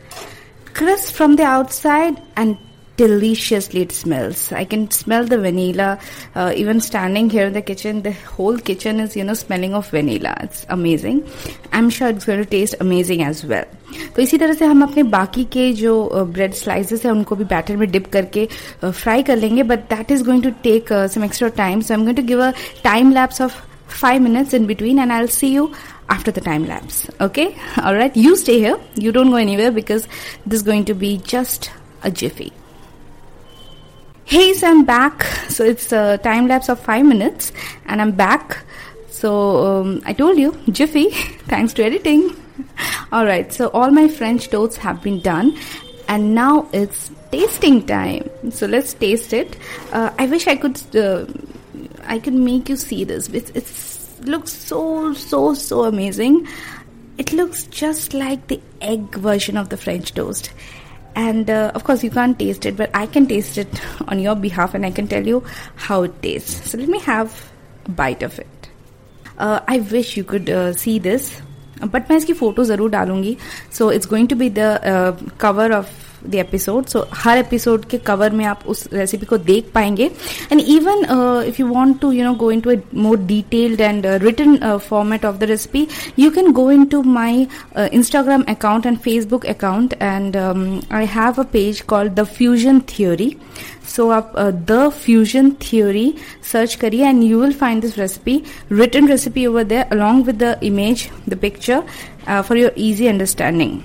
Crisp 0.73 1.13
from 1.13 1.35
the 1.35 1.43
outside 1.43 2.19
and 2.35 2.57
deliciously 2.97 3.81
it 3.81 3.91
smells. 3.91 4.51
I 4.51 4.65
can 4.65 4.89
smell 4.91 5.25
the 5.25 5.37
vanilla. 5.39 5.99
Uh, 6.35 6.53
even 6.55 6.79
standing 6.79 7.29
here 7.29 7.47
in 7.47 7.53
the 7.53 7.61
kitchen, 7.61 8.01
the 8.03 8.11
whole 8.11 8.57
kitchen 8.57 8.99
is, 8.99 9.15
you 9.15 9.23
know, 9.23 9.33
smelling 9.33 9.73
of 9.73 9.89
vanilla. 9.89 10.35
It's 10.41 10.65
amazing. 10.69 11.27
I'm 11.71 11.89
sure 11.89 12.09
it's 12.09 12.25
going 12.25 12.43
to 12.43 12.49
taste 12.49 12.75
amazing 12.79 13.23
as 13.23 13.45
well. 13.45 13.65
तो 14.15 14.21
इसी 14.21 14.37
तरह 14.37 14.53
से 14.53 14.65
हम 14.65 14.81
अपने 14.83 15.03
बाकी 15.03 15.43
के 15.53 15.71
जो 15.73 15.93
bread 16.33 16.53
slices 16.53 17.03
है 17.05 17.11
उनको 17.11 17.35
भी 17.35 17.43
बैटर 17.51 17.75
में 17.77 17.89
डिप 17.91 18.07
करके 18.13 18.47
फ्राई 18.83 19.23
कर 19.23 19.37
लेंगे 19.37 19.63
but 19.63 19.79
that 19.89 20.11
is 20.11 20.21
going 20.25 20.43
to 20.43 20.49
take 20.63 20.91
some 21.13 21.23
extra 21.23 21.49
time 21.59 21.81
so 21.81 21.93
I 21.93 21.99
am 21.99 22.05
going 22.05 22.17
to 22.17 22.23
give 22.27 22.41
a 22.43 22.49
time 22.83 23.11
lapse 23.13 23.41
of 23.41 23.61
five 23.95 24.21
minutes 24.21 24.55
in 24.57 24.63
between 24.69 24.99
and 25.03 25.13
I'll 25.15 25.27
see 25.27 25.49
you 25.53 25.65
after 26.15 26.33
the 26.37 26.43
time 26.47 26.65
lapse. 26.69 26.97
Okay? 27.27 27.45
Alright, 27.77 28.17
you 28.23 28.35
stay 28.35 28.57
here. 28.59 28.79
You 28.95 29.11
don't 29.19 29.29
go 29.29 29.43
anywhere 29.43 29.71
because 29.71 30.07
this 30.47 30.59
is 30.61 30.67
going 30.71 30.85
to 30.85 30.99
be 31.05 31.13
just 31.35 31.71
a 32.03 32.11
jiffy. 32.23 32.51
Hey, 34.28 34.52
so 34.52 34.68
I'm 34.68 34.84
back. 34.84 35.22
So 35.48 35.64
it's 35.64 35.90
a 35.90 36.18
time 36.18 36.48
lapse 36.48 36.68
of 36.68 36.78
five 36.78 37.06
minutes 37.06 37.50
and 37.86 37.98
I'm 38.02 38.12
back. 38.12 38.62
So 39.08 39.80
um, 39.80 40.02
I 40.04 40.12
told 40.12 40.36
you, 40.36 40.52
jiffy, 40.70 41.08
thanks 41.48 41.72
to 41.74 41.84
editing. 41.84 42.36
Alright, 43.12 43.54
so 43.54 43.68
all 43.68 43.90
my 43.90 44.06
French 44.06 44.50
toasts 44.50 44.76
have 44.76 45.02
been 45.02 45.20
done 45.20 45.56
and 46.08 46.34
now 46.34 46.68
it's 46.74 47.10
tasting 47.32 47.86
time. 47.86 48.28
So 48.50 48.66
let's 48.66 48.92
taste 48.92 49.32
it. 49.32 49.56
Uh, 49.94 50.12
I 50.18 50.26
wish 50.26 50.46
I 50.46 50.56
could. 50.56 50.78
Uh, 50.94 51.24
I 52.04 52.18
can 52.18 52.44
make 52.44 52.68
you 52.68 52.76
see 52.76 53.04
this. 53.04 53.28
It 53.30 54.28
looks 54.28 54.52
so 54.52 55.14
so 55.14 55.54
so 55.54 55.84
amazing. 55.84 56.46
It 57.16 57.32
looks 57.32 57.62
just 57.64 58.12
like 58.12 58.46
the 58.48 58.60
egg 58.82 59.14
version 59.14 59.56
of 59.56 59.70
the 59.70 59.78
French 59.78 60.12
toast 60.12 60.50
And 61.17 61.49
uh, 61.49 61.71
of 61.75 61.83
course, 61.83 62.03
you 62.03 62.09
can't 62.09 62.37
taste 62.37 62.65
it, 62.65 62.75
but 62.75 62.89
I 62.93 63.05
can 63.05 63.27
taste 63.27 63.57
it 63.57 63.81
on 64.07 64.19
your 64.19 64.35
behalf 64.35 64.73
and 64.73 64.85
I 64.85 64.91
can 64.91 65.07
tell 65.07 65.25
you 65.27 65.43
how 65.75 66.03
it 66.03 66.21
tastes. 66.21 66.71
So, 66.71 66.77
let 66.77 66.89
me 66.89 66.99
have 66.99 67.51
a 67.85 67.91
bite 67.91 68.23
of 68.23 68.39
it. 68.39 68.69
Uh, 69.37 69.59
I 69.67 69.79
wish 69.79 70.17
you 70.17 70.23
could 70.23 70.49
uh, 70.49 70.73
see 70.73 70.99
this, 70.99 71.41
but 71.83 72.09
मैं 72.09 72.17
इसकी 72.17 72.33
photo 72.33 72.63
जरूर 72.63 72.89
डालूंगी 72.89 73.37
so 73.77 73.91
it's 73.91 74.07
going 74.09 74.27
to 74.29 74.35
be 74.35 74.49
the 74.49 74.77
cover 75.41 75.71
of 75.71 75.89
The 76.26 76.34
episode 76.34 76.86
so 76.86 77.06
her 77.14 77.38
episode 77.38 77.84
के 77.84 77.98
cover 77.98 78.30
में 78.30 78.44
आप 78.44 78.62
उस 78.66 78.88
recipe 78.92 79.26
को 79.26 79.36
देख 79.38 79.70
पाएँगे. 79.74 80.10
And 80.52 80.60
even 80.60 81.04
if 81.48 81.60
you 81.60 81.66
want 81.68 82.00
to 82.00 82.12
you 82.12 82.24
know 82.24 82.32
go 82.34 82.50
into 82.60 82.70
a 82.70 82.80
more 82.94 83.18
detailed 83.18 83.80
and 83.80 84.06
written 84.22 84.56
format 84.88 85.24
of 85.24 85.36
the 85.36 85.44
recipe 85.44 85.86
you 86.18 86.30
can 86.30 86.52
go 86.52 86.70
into 86.84 87.02
my 87.02 87.46
Instagram 87.78 88.44
account 88.48 88.86
and 88.86 88.98
Facebook 88.98 89.46
account 89.46 89.94
and 90.02 90.36
I 90.92 91.06
have 91.06 91.34
a 91.38 91.46
page 91.52 91.80
called 91.80 92.12
the 92.12 92.24
fusion 92.36 92.80
theory 92.88 93.34
so 93.96 94.08
आप 94.10 94.32
the 94.70 94.88
fusion 95.04 95.50
theory 95.62 96.12
search 96.52 96.74
करिए 96.74 97.08
and 97.08 97.22
you 97.22 97.40
will 97.40 97.52
find 97.52 97.82
this 97.82 97.98
recipe 97.98 98.40
written 98.72 99.08
recipe 99.08 99.46
over 99.46 99.64
there 99.64 99.84
along 99.92 100.26
with 100.26 100.42
the 100.42 100.58
image 100.62 101.08
the 101.28 101.38
picture 101.38 101.82
for 102.28 102.58
your 102.58 102.74
easy 102.78 103.06
understanding 103.06 103.78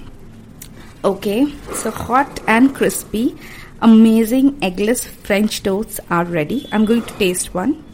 Okay, 1.04 1.52
so 1.72 1.90
hot 1.90 2.40
and 2.46 2.74
crispy, 2.74 3.37
amazing 3.82 4.52
eggless 4.61 5.06
French 5.06 5.62
toasts 5.62 6.00
are 6.11 6.24
ready. 6.24 6.68
I'm 6.72 6.84
going 6.84 7.02
to 7.02 7.14
taste 7.14 7.54
one. 7.54 7.84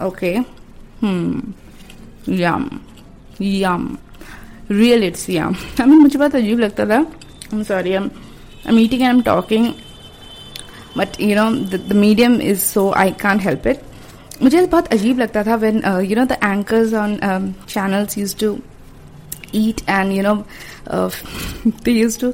Okay. 0.00 0.44
Hmm. 1.00 1.52
Yum. 2.26 2.84
Yum. 3.38 3.98
Real 4.68 5.02
it's 5.02 5.28
yum. 5.28 5.56
I 5.78 5.86
mean, 5.86 6.02
मुझे 6.02 6.18
बहुत 6.18 6.34
अजीब 6.34 6.58
लगता 6.60 6.86
था. 6.86 7.06
I'm 7.52 7.64
sorry. 7.64 7.96
I'm 7.96 8.10
I'm 8.64 8.78
eating 8.78 9.02
and 9.02 9.18
I'm 9.18 9.22
talking. 9.22 9.74
But 10.94 11.18
you 11.20 11.34
know, 11.34 11.54
the, 11.54 11.78
the 11.78 11.94
medium 11.94 12.40
is 12.40 12.62
so 12.62 12.92
I 12.94 13.10
can't 13.10 13.40
help 13.40 13.66
it. 13.66 13.82
मुझे 14.42 14.66
बहुत 14.66 14.88
अजीब 14.92 15.18
लगता 15.18 15.44
था 15.46 15.60
when 15.60 15.84
uh, 15.84 15.98
you 15.98 16.16
know 16.16 16.26
the 16.26 16.42
anchors 16.44 16.92
on 16.92 17.22
um, 17.22 17.54
channels 17.66 18.16
used 18.16 18.38
to 18.38 18.62
eat 19.52 19.82
and 19.86 20.12
you 20.14 20.22
know 20.22 20.44
uh, 20.87 21.09
they 21.83 21.91
used 21.91 22.19
to 22.19 22.33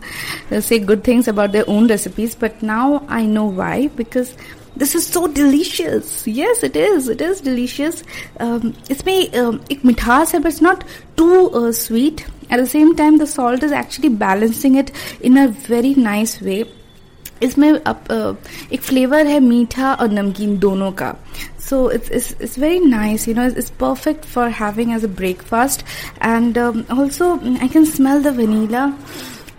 uh, 0.51 0.61
say 0.61 0.79
good 0.79 1.03
things 1.03 1.27
about 1.27 1.51
their 1.51 1.69
own 1.69 1.87
recipes 1.87 2.35
but 2.35 2.61
now 2.61 3.05
i 3.07 3.25
know 3.25 3.45
why 3.45 3.87
because 3.87 4.35
this 4.75 4.93
is 4.93 5.05
so 5.07 5.27
delicious 5.27 6.25
yes 6.27 6.63
it 6.63 6.75
is 6.75 7.09
it 7.09 7.21
is 7.21 7.41
delicious 7.41 8.03
um, 8.39 8.73
इसमें 8.91 9.31
um, 9.31 9.59
एक 9.71 9.85
मिठास 9.85 10.33
है 10.33 10.41
but 10.41 10.51
it's 10.51 10.61
not 10.61 10.83
too 11.15 11.49
uh, 11.49 11.71
sweet 11.71 12.25
at 12.49 12.59
the 12.59 12.67
same 12.67 12.95
time 12.95 13.17
the 13.17 13.27
salt 13.27 13.63
is 13.63 13.71
actually 13.71 14.09
balancing 14.09 14.75
it 14.75 14.91
in 15.21 15.37
a 15.37 15.47
very 15.69 15.93
nice 16.09 16.41
way 16.41 16.63
इसमें 17.43 17.69
एक 17.69 18.81
flavour 18.81 19.27
है 19.27 19.39
मीठा 19.39 19.93
और 19.93 20.11
नमकीन 20.11 20.57
दोनों 20.59 20.91
का 20.91 21.13
so 21.67 21.89
it's 21.89 22.09
it's, 22.09 22.31
it's 22.39 22.55
very 22.55 22.79
nice 22.79 23.27
you 23.27 23.33
know 23.33 23.45
it's, 23.45 23.57
it's 23.57 23.69
perfect 23.69 24.23
for 24.23 24.49
having 24.49 24.93
as 24.93 25.03
a 25.03 25.07
breakfast. 25.07 25.83
And 26.21 26.57
um, 26.57 26.85
also 26.89 27.39
i 27.61 27.67
can 27.67 27.85
smell 27.85 28.21
the 28.21 28.31
vanilla. 28.31 28.97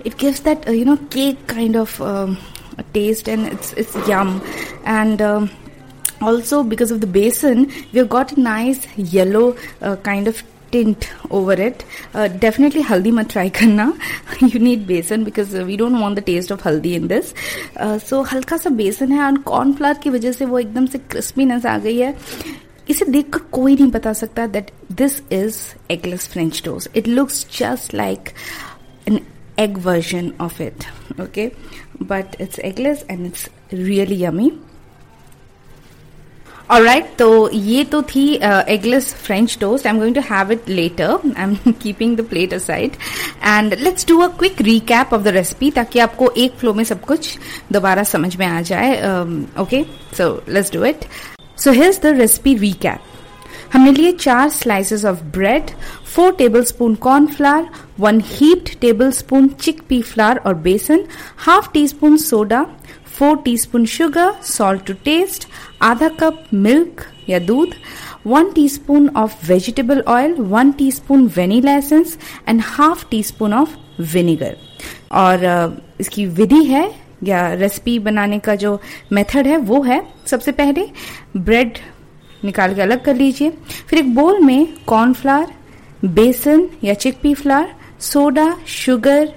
It 0.05 0.17
gives 0.17 0.41
that 0.41 0.67
uh, 0.67 0.73
you 0.73 0.85
know 0.85 0.97
cake 1.11 1.47
kind 1.47 1.77
of 1.77 2.01
um, 2.01 2.39
taste 2.95 3.29
and 3.29 3.47
it's 3.47 3.73
it's 3.75 3.95
yum. 4.09 4.43
And 4.85 5.21
um, 5.21 5.51
also 6.23 6.63
because 6.63 6.91
of 6.91 7.01
the 7.01 7.07
basin 7.07 7.71
we've 7.93 8.09
got 8.09 8.33
a 8.33 8.41
nice 8.41 8.87
yellow 8.97 9.57
uh, 9.83 9.97
kind 9.97 10.27
of 10.29 10.43
tint 10.71 11.11
over 11.31 11.53
it. 11.53 11.85
Uh, 12.15 12.29
definitely 12.29 12.83
haldi 12.83 13.13
you 14.41 14.59
need 14.59 14.87
besan 14.87 15.25
because 15.25 15.55
uh, 15.55 15.65
we 15.65 15.77
don't 15.77 16.01
want 16.01 16.15
the 16.15 16.23
taste 16.23 16.51
of 16.51 16.63
haldi 16.63 16.95
in 16.95 17.09
this. 17.09 17.35
Uh, 17.77 17.99
so 17.99 18.25
हल्का 18.25 18.57
सा 18.57 18.71
बेसन 18.71 19.13
है 19.13 19.23
और 19.25 19.39
cornflour 19.43 19.99
की 20.03 20.11
वजह 20.11 20.33
से 20.33 20.45
वो 20.45 20.59
एकदम 20.59 20.87
से 20.87 20.99
क्रिस्पीनेस 20.99 21.67
आ 21.67 21.79
गई 21.79 21.99
है 21.99 22.15
इसे 22.91 23.05
देखकर 23.05 23.39
कोई 23.53 23.75
नहीं 23.75 23.91
बता 23.91 24.13
सकता 24.13 24.47
that 24.47 24.71
this 24.93 25.21
is 25.33 25.59
eggless 25.93 26.29
French 26.29 26.63
toast 26.65 26.97
it 26.97 27.09
looks 27.09 27.47
just 27.59 27.95
like 27.95 28.33
an 29.09 29.25
egg 29.57 29.79
version 29.79 30.27
of 30.39 30.61
it 30.61 30.87
okay 31.19 31.51
but 32.01 32.37
it's 32.39 32.59
eggless 32.59 33.05
and 33.09 33.27
it's 33.27 33.49
really 33.73 34.17
Alright, 36.71 37.07
तो 37.19 37.49
ये 37.51 37.85
तो 37.93 38.01
थी 38.09 38.23
eggless 38.43 39.13
French 39.25 39.57
toast 39.61 39.87
I 39.87 39.93
am 39.93 39.99
going 39.99 40.15
to 40.15 40.21
have 40.31 40.51
it 40.53 40.69
later 40.69 41.13
I 41.37 41.43
am 41.43 41.55
keeping 41.83 42.17
the 42.17 42.25
plate 42.31 42.55
aside 42.55 42.97
and 43.45 43.75
let's 43.81 44.07
do 44.09 44.19
a 44.21 44.27
quick 44.39 44.61
recap 44.63 45.15
of 45.15 45.23
the 45.23 45.29
recipe 45.37 45.71
ताकि 45.79 45.99
आपको 45.99 46.31
एक 46.45 46.57
flow 46.61 46.75
में 46.75 46.83
सब 46.85 47.01
कुछ 47.05 47.39
दोबारा 47.73 48.03
समझ 48.03 48.35
में 48.37 48.47
आ 48.47 48.61
जाए. 48.61 48.93
Okay 49.61 49.83
so 50.19 50.31
let's 50.49 50.73
do 50.73 50.85
it 50.85 51.05
so 51.65 51.73
here's 51.73 52.01
the 52.03 52.15
recipe 52.19 52.55
recap 52.57 53.01
हमने 53.73 53.93
लिए 53.93 54.13
चार 54.13 54.49
slices 54.49 55.05
of 55.05 55.23
bread 55.33 55.71
four 56.15 56.33
tablespoon 56.65 56.95
cornflour 57.07 57.67
one 58.01 58.21
heaped 58.27 58.79
tablespoon 59.13 59.49
chickpea 59.89 60.03
flour 60.03 60.41
और 60.47 60.55
बेसन 60.69 61.05
half 61.47 61.73
teaspoon 61.89 62.17
soda 62.17 62.65
four 63.19 63.37
teaspoon 63.45 63.85
sugar 63.87 64.31
salt 64.45 64.87
to 64.87 64.93
taste 65.05 65.49
आधा 65.83 66.09
कप 66.21 66.45
मिल्क 66.55 67.03
या 67.29 67.39
दूध 67.39 67.75
one 68.27 68.51
teaspoon 68.55 69.09
of 69.17 69.47
vegetable 69.49 70.01
oil 70.09 70.35
one 70.39 70.71
teaspoon 70.79 71.27
vanilla 71.37 71.77
essence 71.77 72.17
and 72.49 72.61
half 72.65 73.05
teaspoon 73.23 73.53
of 73.55 73.77
vinegar 74.13 74.57
और 75.13 75.81
इसकी 76.01 76.27
विधि 76.27 76.65
है, 76.65 76.91
या 77.25 77.53
रेसिपी 77.53 77.99
बनाने 77.99 78.39
का 78.39 78.55
जो 78.55 78.81
मेथड 79.13 79.47
है, 79.47 79.57
वो 79.57 79.83
है, 79.83 80.01
सबसे 80.27 80.53
पहले 80.53 80.87
ब्रेड 81.37 81.79
निकाल 82.45 82.75
के 82.75 82.83
अलग 82.83 83.05
कर 83.05 83.15
लीजिए। 83.17 83.51
फिर 83.89 83.99
एक 83.99 84.15
बोल 84.15 84.39
में 84.41 84.67
कॉर्नफ्लावर 84.87 86.09
बेसन 86.09 86.69
या 86.85 86.95
चिकपी 86.95 87.35
फ्लावर 87.35 87.75
सोडा 88.01 88.53
शुगर 88.67 89.33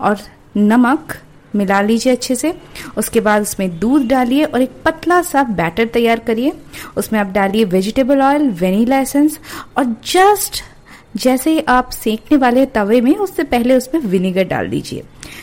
और 0.00 0.18
नमक 0.56 1.16
मिला 1.56 1.80
लीजिए 1.80 2.12
अच्छे 2.12 2.34
से। 2.34 2.52
उसके 2.98 3.20
बाद 3.20 3.42
उसमें 3.42 3.78
दूध 3.78 4.06
डालिए 4.08 4.44
और 4.44 4.62
एक 4.62 4.70
पतला 4.84 5.20
सा 5.22 5.42
बैटर 5.42 5.86
तैयार 5.86 6.18
करिए। 6.18 6.52
उसमें 6.96 7.20
आप 7.20 7.32
डालिए 7.32 7.64
वेजिटेबल 7.64 8.22
ऑयल 8.22 8.48
वेनीला 8.52 9.00
एसेंस 9.00 9.38
और 9.78 9.84
जस्ट 10.06 10.62
जैसे 11.16 11.50
ही 11.50 11.60
आप 11.68 11.90
सेकने 11.90 12.38
वाले 12.38 12.64
तवे 12.66 13.00
में, 13.00 13.14
उससे 13.16 13.44
पहले 13.44 13.76
उसमें 13.76 14.00
विनेगर 14.00 14.44
डाल 14.44 14.68
दीजिए। 14.68 15.02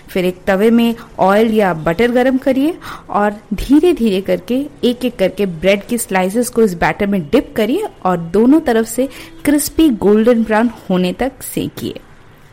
फिर 0.10 0.26
एक 0.26 0.44
तवे 0.48 0.70
में 0.72 0.96
ऑयल 1.20 1.54
या 1.54 1.74
बटर 1.74 2.12
गरम 2.12 2.38
करिए 2.38 2.74
और 3.10 3.40
धीरे 3.54 3.94
धीरे 3.94 4.20
करके 4.22 4.56
एक 4.84 5.06
एक 5.06 5.16
करके 5.16 5.46
ब्रेड 5.46 5.86
की 5.88 5.98
स्लाइसेस 5.98 6.50
को 6.50 6.62
इस 6.62 6.74
बैटर 6.74 7.08
में 7.08 7.22
डिप 7.30 7.54
करिए 7.56 7.88
और 8.06 8.18
दोनों 8.34 8.60
तरफ़ 8.60 8.88
से 8.88 9.08
क्रिस्पी 9.46 9.90
गोल्डन 9.90 10.44
ब्राउन 10.44 10.70
होने 10.90 11.14
तक 11.14 11.44
सेकिए। 11.44 12.00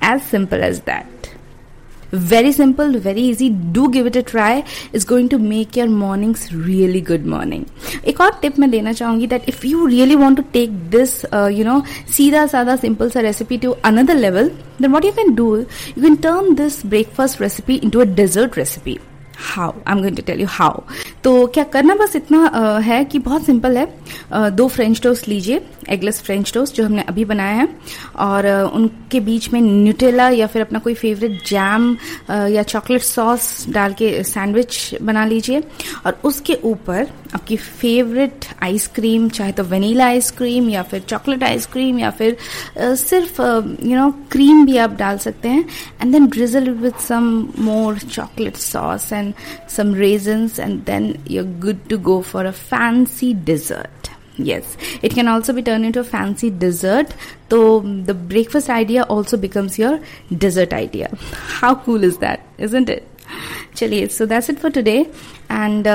As 0.05 0.21
simple 0.21 0.63
as 0.63 0.79
that 0.79 1.30
very 2.32 2.52
simple 2.52 2.98
very 3.00 3.22
easy 3.22 3.50
do 3.50 3.90
give 3.90 4.06
it 4.06 4.16
a 4.16 4.22
try 4.24 4.64
it's 4.94 5.04
going 5.04 5.28
to 5.30 5.38
make 5.38 5.76
your 5.76 5.88
mornings 5.88 6.44
really 6.54 7.02
good 7.02 7.26
morning 7.26 7.66
एक 8.08 8.22
और 8.22 8.38
टिप 8.42 8.60
मैं 8.60 8.70
देना 8.72 8.94
चाहूंगी 8.94 9.28
that 9.28 9.50
if 9.50 9.66
you 9.66 9.86
really 9.86 10.16
want 10.16 10.38
to 10.38 10.44
take 10.54 10.78
this 10.96 11.16
you 11.58 11.66
know 11.66 11.82
सीधा 12.18 12.46
साधा 12.48 12.76
simple 12.76 13.10
सा 13.10 13.20
recipe 13.20 13.58
to 13.58 13.72
another 13.92 14.16
level 14.18 14.52
then 14.80 14.92
what 14.92 15.06
you 15.08 15.12
can 15.18 15.36
do 15.36 15.50
you 15.58 16.02
can 16.06 16.18
turn 16.24 16.56
this 16.62 16.80
breakfast 16.94 17.40
recipe 17.40 17.76
into 17.88 18.02
a 18.02 18.06
dessert 18.06 18.58
recipe 18.62 18.98
How 19.41 19.71
I 19.71 19.93
am 19.93 20.01
going 20.01 20.17
to 20.17 20.23
tell 20.27 20.41
you 20.41 20.47
how 20.51 20.81
तो 21.25 21.47
क्या 21.55 21.65
करना 21.73 21.95
बस 21.95 22.17
इतना 22.17 22.47
है 22.85 23.05
कि 23.05 23.19
बहुत 23.19 23.45
सिंपल 23.47 23.77
है। 23.79 24.51
दो 24.51 24.67
फ्रेंच 24.69 25.01
टोस्ट 25.03 25.29
लीजिए 25.29 25.61
एगलेस 25.91 26.21
फ्रेंच 26.23 26.53
टोस्ट 26.55 26.77
जो 26.77 26.85
हमने 26.85 27.03
अभी 27.09 27.25
बनाया 27.25 27.55
है। 27.55 27.69
और 28.19 28.47
उनके 28.75 29.21
बीच 29.21 29.53
में 29.53 29.61
न्यूटेला 29.61 30.29
या 30.31 30.47
फिर 30.47 30.63
अपना 30.63 30.79
कोई 30.79 30.95
फेवरेट 30.95 31.43
जैम 31.49 31.97
या 32.31 32.63
चॉकलेट 32.65 33.03
सॉस 33.03 33.65
डाल 33.69 33.93
के 33.93 34.23
सैंडविच 34.25 34.95
बना 35.03 35.25
लीजिए। 35.27 35.63
और 36.07 36.21
उसके 36.25 36.59
ऊपर 36.65 37.09
आपकी 37.35 37.57
फेवरेट 37.57 38.45
आइसक्रीम 38.63 39.29
चाहे 39.29 39.53
तो 39.53 39.65
वनीला 39.65 40.07
आइसक्रीम 40.07 40.69
या 40.71 40.83
फिर 40.83 41.01
चॉकलेट 41.09 41.43
आइसक्रीम 41.45 41.99
या 41.99 42.11
फिर 42.11 42.37
आ, 42.81 42.95
सिर्फ़ 42.95 43.41
यू 43.41 43.97
नो 43.97 44.11
क्रीम 44.33 44.65
भी 44.67 44.77
आप 44.77 44.97
डाल 44.99 45.19
सकते 45.19 45.49
हैं. 45.49 45.65
And 46.03 46.13
then 46.13 46.27
drizzle 46.27 46.71
with 46.71 46.95
some 47.09 47.29
more 47.59 47.99
chocolate 47.99 48.57
sauce 48.57 49.13
and 49.13 49.33
some 49.77 49.95
raisins 49.95 50.61
and 50.61 50.79
then 50.85 51.15
you 51.31 51.43
are 51.45 51.59
good 51.61 51.89
to 51.91 51.99
go 52.11 52.21
for 52.33 52.47
a 52.47 52.51
fancy 52.51 53.33
dessert 53.45 54.09
yes 54.41 54.77
it 55.05 55.15
can 55.15 55.29
also 55.29 55.53
be 55.53 55.63
turn 55.63 55.85
into 55.85 56.01
a 56.01 56.05
fancy 56.05 56.51
dessert 56.59 57.13
तो 57.51 57.59
the 58.07 58.17
breakfast 58.29 58.71
idea 58.71 59.03
also 59.11 59.37
becomes 59.37 59.79
your 59.81 59.99
dessert 60.33 60.75
idea 60.75 61.09
how 61.61 61.75
cool 61.85 62.05
is 62.05 62.17
that 62.21 62.61
is 62.63 62.77
it 62.77 62.91
चलिए 63.77 64.07
so 64.09 64.27
that's 64.27 64.51
it 64.51 64.59
for 64.59 64.71
today 64.71 64.99
and 65.51 65.89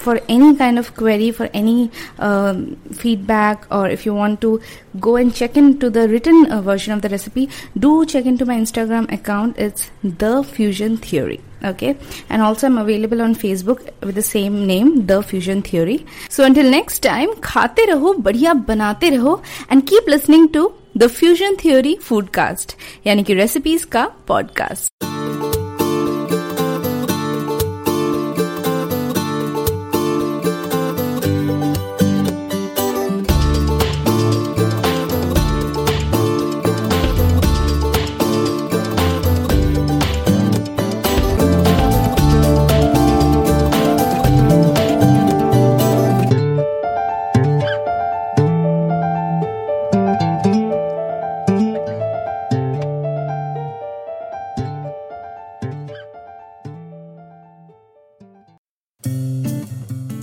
for 0.00 0.20
any 0.30 0.54
kind 0.56 0.78
of 0.78 0.90
query 0.98 1.30
for 1.30 1.48
any 1.54 1.88
feedback 2.20 3.70
और 3.72 3.92
if 3.92 4.02
you 4.06 4.14
want 4.14 4.38
to 4.40 4.58
go 4.96 5.16
and 5.18 5.32
check 5.32 5.58
into 5.74 5.88
the 5.90 6.08
written 6.10 6.44
version 6.64 6.92
of 6.92 7.00
the 7.00 7.12
recipe 7.12 7.48
do 7.78 8.02
check 8.06 8.26
into 8.36 8.46
my 8.46 8.58
Instagram 8.58 9.06
account 9.12 9.58
it's 9.60 9.90
the 10.06 10.40
fusion 10.54 10.96
theory 11.04 11.38
okay 11.68 11.86
and 11.86 12.40
also 12.42 12.66
am 12.66 12.78
available 12.80 13.20
on 13.22 13.34
Facebook 13.34 13.80
with 14.04 14.18
the 14.18 14.20
same 14.24 14.52
name 14.66 14.94
the 15.00 15.20
fusion 15.30 15.60
theory 15.70 15.98
so 16.30 16.44
until 16.44 16.70
next 16.70 17.02
time 17.02 17.34
खाते 17.44 17.84
रहो 17.92 18.12
बढ़िया 18.20 18.54
बनाते 18.68 19.10
रहो 19.10 19.40
and 19.72 19.82
keep 19.82 20.08
listening 20.08 20.48
to 20.54 20.70
the 20.96 21.06
fusion 21.10 21.54
theory 21.56 21.96
foodcast 22.02 22.76
यानी 23.06 23.22
कि 23.22 23.34
recipes 23.34 23.86
का 23.86 24.06
podcast 24.28 24.91